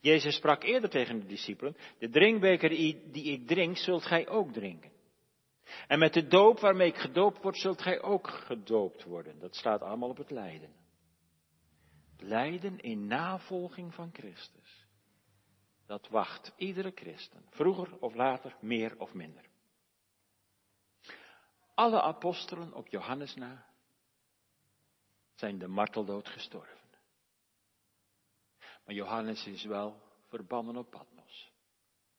Jezus 0.00 0.36
sprak 0.36 0.62
eerder 0.62 0.90
tegen 0.90 1.20
de 1.20 1.26
discipelen, 1.26 1.76
de 1.98 2.08
drinkbeker 2.08 2.68
die 2.68 3.32
ik 3.32 3.46
drink, 3.46 3.76
zult 3.76 4.04
gij 4.04 4.28
ook 4.28 4.52
drinken. 4.52 4.92
En 5.86 5.98
met 5.98 6.12
de 6.12 6.26
doop 6.26 6.58
waarmee 6.58 6.88
ik 6.88 6.96
gedoopt 6.96 7.42
word, 7.42 7.56
zult 7.56 7.82
gij 7.82 8.02
ook 8.02 8.28
gedoopt 8.28 9.04
worden. 9.04 9.38
Dat 9.38 9.56
staat 9.56 9.82
allemaal 9.82 10.08
op 10.08 10.16
het 10.16 10.30
lijden. 10.30 10.72
Lijden 12.18 12.80
in 12.80 13.06
navolging 13.06 13.94
van 13.94 14.10
Christus. 14.12 14.86
Dat 15.86 16.08
wacht 16.08 16.52
iedere 16.56 16.92
christen, 16.94 17.44
vroeger 17.50 17.98
of 17.98 18.14
later, 18.14 18.56
meer 18.60 18.98
of 18.98 19.14
minder. 19.14 19.49
Alle 21.74 22.02
apostelen 22.02 22.72
op 22.72 22.88
Johannes 22.88 23.34
na 23.34 23.66
zijn 25.34 25.58
de 25.58 25.68
marteldood 25.68 26.28
gestorven. 26.28 26.78
Maar 28.84 28.94
Johannes 28.94 29.46
is 29.46 29.64
wel 29.64 30.02
verbannen 30.28 30.76
op 30.76 30.90
Patmos. 30.90 31.52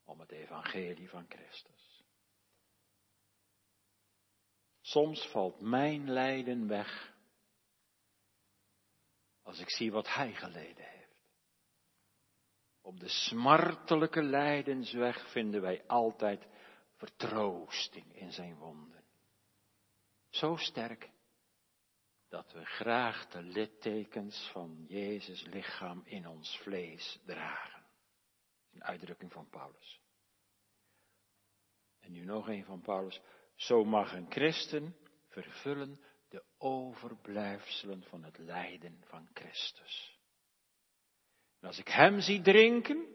Om 0.04 0.20
het 0.20 0.30
evangelie 0.30 1.08
van 1.08 1.26
Christus. 1.28 2.04
Soms 4.80 5.26
valt 5.26 5.60
mijn 5.60 6.10
lijden 6.10 6.68
weg. 6.68 7.14
Als 9.42 9.58
ik 9.58 9.70
zie 9.70 9.92
wat 9.92 10.14
hij 10.14 10.34
geleden 10.34 10.84
heeft. 10.84 11.02
Op 12.80 13.00
de 13.00 13.08
smartelijke 13.08 14.22
lijdensweg 14.22 15.30
vinden 15.30 15.60
wij 15.60 15.86
altijd 15.86 16.46
vertroosting 16.96 18.16
in 18.16 18.32
zijn 18.32 18.56
wonden. 18.56 18.91
Zo 20.32 20.56
sterk 20.56 21.10
dat 22.28 22.52
we 22.52 22.64
graag 22.64 23.28
de 23.28 23.42
littekens 23.42 24.48
van 24.52 24.84
Jezus 24.88 25.44
lichaam 25.44 26.02
in 26.04 26.26
ons 26.28 26.58
vlees 26.58 27.20
dragen. 27.24 27.84
Een 28.72 28.84
uitdrukking 28.84 29.32
van 29.32 29.48
Paulus. 29.48 30.00
En 32.00 32.12
nu 32.12 32.24
nog 32.24 32.48
een 32.48 32.64
van 32.64 32.80
Paulus. 32.80 33.20
Zo 33.54 33.84
mag 33.84 34.12
een 34.12 34.30
christen 34.30 34.96
vervullen 35.26 36.00
de 36.28 36.44
overblijfselen 36.58 38.02
van 38.02 38.22
het 38.22 38.38
lijden 38.38 39.04
van 39.04 39.28
Christus. 39.32 40.18
En 41.60 41.66
als 41.66 41.78
ik 41.78 41.88
hem 41.88 42.20
zie 42.20 42.40
drinken, 42.40 43.06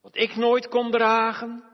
wat 0.00 0.16
ik 0.16 0.36
nooit 0.36 0.68
kon 0.68 0.90
dragen, 0.90 1.69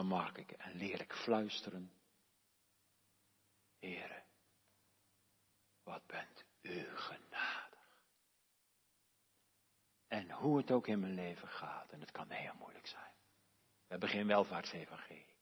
dan 0.00 0.08
mag 0.08 0.36
ik 0.36 0.50
en 0.50 0.76
leer 0.76 1.00
ik 1.00 1.12
fluisteren. 1.12 1.92
Heere, 3.78 4.22
wat 5.82 6.06
bent 6.06 6.44
u 6.60 6.96
genadig. 6.96 7.98
En 10.06 10.30
hoe 10.30 10.56
het 10.56 10.70
ook 10.70 10.86
in 10.86 11.00
mijn 11.00 11.14
leven 11.14 11.48
gaat, 11.48 11.92
en 11.92 12.00
het 12.00 12.10
kan 12.10 12.30
heel 12.30 12.54
moeilijk 12.54 12.86
zijn. 12.86 13.12
We 13.80 13.86
hebben 13.86 14.08
geen 14.08 14.26
welvaartsevangelie. 14.26 15.36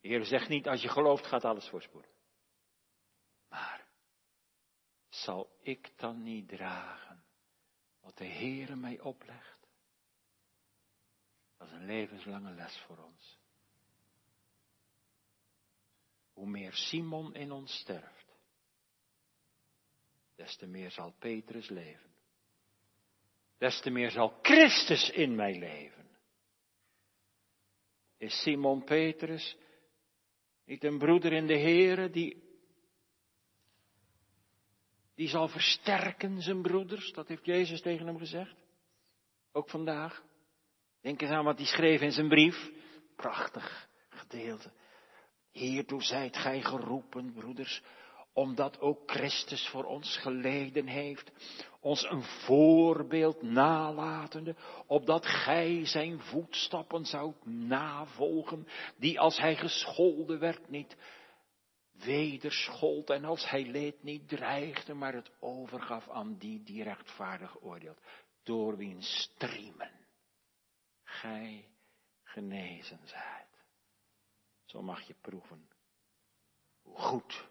De 0.00 0.08
Heer 0.08 0.24
zegt 0.24 0.48
niet, 0.48 0.68
als 0.68 0.82
je 0.82 0.88
gelooft 0.88 1.26
gaat 1.26 1.44
alles 1.44 1.68
voorspoeden. 1.68 2.12
Maar, 3.48 3.88
zal 5.08 5.58
ik 5.60 5.98
dan 5.98 6.22
niet 6.22 6.48
dragen 6.48 7.24
wat 8.00 8.16
de 8.16 8.26
Heere 8.26 8.76
mij 8.76 9.00
oplegt? 9.00 9.68
Dat 11.56 11.66
is 11.68 11.72
een 11.72 11.86
levenslange 11.86 12.50
les 12.50 12.78
voor 12.78 12.98
ons. 12.98 13.41
Hoe 16.32 16.46
meer 16.46 16.72
Simon 16.72 17.34
in 17.34 17.52
ons 17.52 17.78
sterft, 17.78 18.36
des 20.34 20.56
te 20.56 20.66
meer 20.66 20.90
zal 20.90 21.14
Petrus 21.18 21.68
leven. 21.68 22.10
Des 23.58 23.80
te 23.80 23.90
meer 23.90 24.10
zal 24.10 24.38
Christus 24.42 25.10
in 25.10 25.34
mij 25.34 25.58
leven. 25.58 26.08
Is 28.16 28.42
Simon 28.42 28.84
Petrus 28.84 29.56
niet 30.64 30.84
een 30.84 30.98
broeder 30.98 31.32
in 31.32 31.46
de 31.46 31.58
Here 31.58 32.10
die, 32.10 32.42
die 35.14 35.28
zal 35.28 35.48
versterken 35.48 36.40
zijn 36.40 36.62
broeders? 36.62 37.12
Dat 37.12 37.28
heeft 37.28 37.46
Jezus 37.46 37.80
tegen 37.80 38.06
hem 38.06 38.18
gezegd. 38.18 38.56
Ook 39.52 39.70
vandaag. 39.70 40.24
Denk 41.00 41.20
eens 41.22 41.30
aan 41.30 41.44
wat 41.44 41.58
hij 41.58 41.66
schreef 41.66 42.00
in 42.00 42.12
zijn 42.12 42.28
brief. 42.28 42.70
Prachtig 43.16 43.88
gedeelte. 44.08 44.72
Hiertoe 45.52 46.02
zijt 46.02 46.36
gij 46.36 46.60
geroepen, 46.60 47.32
broeders, 47.32 47.82
omdat 48.32 48.80
ook 48.80 49.10
Christus 49.10 49.68
voor 49.68 49.84
ons 49.84 50.16
geleden 50.16 50.86
heeft, 50.86 51.32
ons 51.80 52.02
een 52.10 52.22
voorbeeld 52.22 53.42
nalatende, 53.42 54.56
opdat 54.86 55.26
gij 55.26 55.86
zijn 55.86 56.20
voetstappen 56.20 57.04
zoudt 57.04 57.46
navolgen, 57.46 58.66
die 58.96 59.20
als 59.20 59.38
hij 59.38 59.56
gescholden 59.56 60.38
werd 60.38 60.68
niet 60.68 60.96
wederschold 61.92 63.10
en 63.10 63.24
als 63.24 63.50
hij 63.50 63.66
leed 63.66 64.02
niet 64.02 64.28
dreigde, 64.28 64.94
maar 64.94 65.14
het 65.14 65.30
overgaf 65.40 66.10
aan 66.10 66.36
die 66.38 66.62
die 66.62 66.82
rechtvaardig 66.82 67.62
oordeelt, 67.62 68.00
door 68.42 68.76
wiens 68.76 69.20
striemen 69.20 69.90
gij 71.04 71.68
genezen 72.22 73.00
zijt. 73.04 73.51
Zo 74.72 74.82
mag 74.82 75.02
je 75.02 75.14
proeven 75.20 75.68
hoe 76.82 76.98
goed 76.98 77.48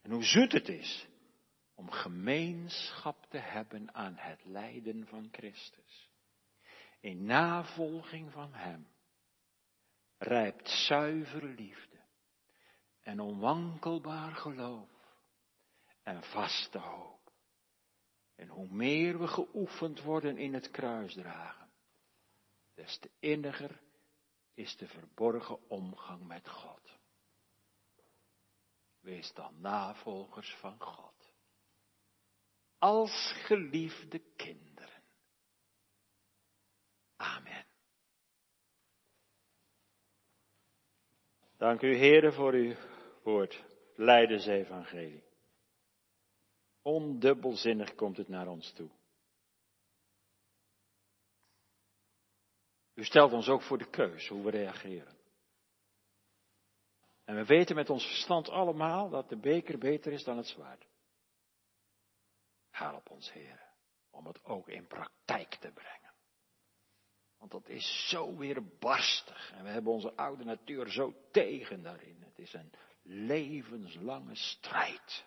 en 0.00 0.10
hoe 0.10 0.24
zoet 0.24 0.52
het 0.52 0.68
is 0.68 1.08
om 1.74 1.90
gemeenschap 1.90 3.26
te 3.28 3.38
hebben 3.38 3.94
aan 3.94 4.16
het 4.16 4.44
lijden 4.44 5.06
van 5.06 5.28
Christus. 5.32 6.10
In 7.00 7.24
navolging 7.24 8.32
van 8.32 8.54
Hem 8.54 8.88
rijpt 10.18 10.68
zuivere 10.68 11.46
liefde 11.46 12.00
en 13.02 13.20
onwankelbaar 13.20 14.34
geloof 14.34 14.90
en 16.02 16.22
vaste 16.22 16.78
hoop. 16.78 17.32
En 18.34 18.48
hoe 18.48 18.68
meer 18.68 19.18
we 19.18 19.26
geoefend 19.26 20.02
worden 20.02 20.38
in 20.38 20.54
het 20.54 20.70
kruisdragen, 20.70 21.70
des 22.74 22.98
te 22.98 23.10
inniger 23.18 23.80
is 24.54 24.76
de 24.76 24.86
verborgen 24.86 25.68
omgang 25.68 26.26
met 26.26 26.48
God. 26.48 26.98
Wees 29.00 29.32
dan 29.34 29.60
navolgers 29.60 30.54
van 30.54 30.80
God. 30.80 31.34
Als 32.78 33.32
geliefde 33.44 34.18
kinderen. 34.36 35.02
Amen. 37.16 37.66
Dank 41.56 41.82
u, 41.82 41.96
Heere, 41.96 42.32
voor 42.32 42.52
uw 42.52 42.74
woord. 43.22 43.64
Leidersevangelie. 43.94 45.24
Ondubbelzinnig 46.82 47.94
komt 47.94 48.16
het 48.16 48.28
naar 48.28 48.48
ons 48.48 48.72
toe. 48.72 48.90
U 52.94 53.04
stelt 53.04 53.32
ons 53.32 53.48
ook 53.48 53.62
voor 53.62 53.78
de 53.78 53.90
keus 53.90 54.28
hoe 54.28 54.44
we 54.44 54.50
reageren. 54.50 55.16
En 57.24 57.34
we 57.34 57.44
weten 57.44 57.76
met 57.76 57.90
ons 57.90 58.06
verstand 58.06 58.48
allemaal 58.48 59.10
dat 59.10 59.28
de 59.28 59.36
beker 59.36 59.78
beter 59.78 60.12
is 60.12 60.24
dan 60.24 60.36
het 60.36 60.46
zwaard. 60.46 60.86
Help 62.70 63.10
ons, 63.10 63.32
Heer, 63.32 63.62
om 64.10 64.26
het 64.26 64.44
ook 64.44 64.68
in 64.68 64.86
praktijk 64.86 65.54
te 65.54 65.70
brengen. 65.72 66.12
Want 67.38 67.50
dat 67.50 67.68
is 67.68 68.08
zo 68.08 68.36
weer 68.36 68.78
barstig. 68.78 69.52
En 69.52 69.64
we 69.64 69.70
hebben 69.70 69.92
onze 69.92 70.16
oude 70.16 70.44
natuur 70.44 70.90
zo 70.90 71.14
tegen 71.30 71.82
daarin. 71.82 72.22
Het 72.22 72.38
is 72.38 72.52
een 72.52 72.72
levenslange 73.02 74.34
strijd. 74.34 75.26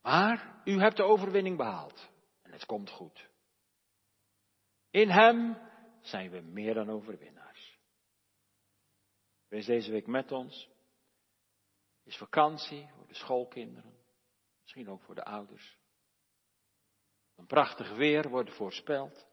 Maar 0.00 0.62
u 0.64 0.80
hebt 0.80 0.96
de 0.96 1.02
overwinning 1.02 1.56
behaald. 1.56 2.10
En 2.42 2.52
het 2.52 2.66
komt 2.66 2.90
goed. 2.90 3.30
In 4.92 5.10
Hem 5.10 5.58
zijn 6.00 6.30
we 6.30 6.40
meer 6.40 6.74
dan 6.74 6.90
overwinnaars. 6.90 7.78
Wees 9.48 9.66
deze 9.66 9.90
week 9.90 10.06
met 10.06 10.32
ons. 10.32 10.70
Is 12.02 12.16
vakantie 12.16 12.88
voor 12.96 13.06
de 13.06 13.14
schoolkinderen. 13.14 13.94
Misschien 14.60 14.88
ook 14.88 15.02
voor 15.02 15.14
de 15.14 15.24
ouders. 15.24 15.78
Een 17.36 17.46
prachtig 17.46 17.96
weer 17.96 18.28
wordt 18.28 18.54
voorspeld. 18.54 19.26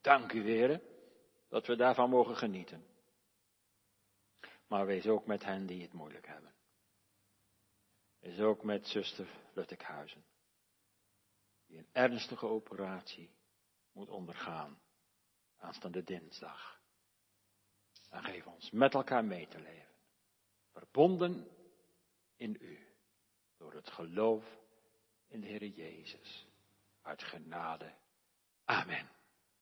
Dank 0.00 0.32
u, 0.32 0.42
Heer, 0.42 0.82
dat 1.48 1.66
we 1.66 1.76
daarvan 1.76 2.10
mogen 2.10 2.36
genieten. 2.36 2.86
Maar 4.66 4.86
wees 4.86 5.06
ook 5.06 5.26
met 5.26 5.44
hen 5.44 5.66
die 5.66 5.82
het 5.82 5.92
moeilijk 5.92 6.26
hebben. 6.26 6.54
Wees 8.18 8.40
ook 8.40 8.62
met 8.62 8.86
zuster 8.86 9.28
Luttekhuizen. 9.54 10.24
Die 11.66 11.78
een 11.78 11.88
ernstige 11.92 12.46
operatie 12.46 13.35
moet 13.96 14.08
ondergaan 14.08 14.80
aanstaande 15.56 16.02
dinsdag. 16.02 16.80
En 18.10 18.24
geef 18.24 18.46
ons 18.46 18.70
met 18.70 18.94
elkaar 18.94 19.24
mee 19.24 19.48
te 19.48 19.60
leven. 19.60 19.94
Verbonden 20.72 21.48
in 22.36 22.56
u. 22.60 22.86
Door 23.56 23.72
het 23.74 23.90
geloof 23.90 24.58
in 25.28 25.40
de 25.40 25.46
Heer 25.46 25.66
Jezus. 25.66 26.46
Uit 27.02 27.22
genade. 27.22 27.94
Amen. 28.64 29.15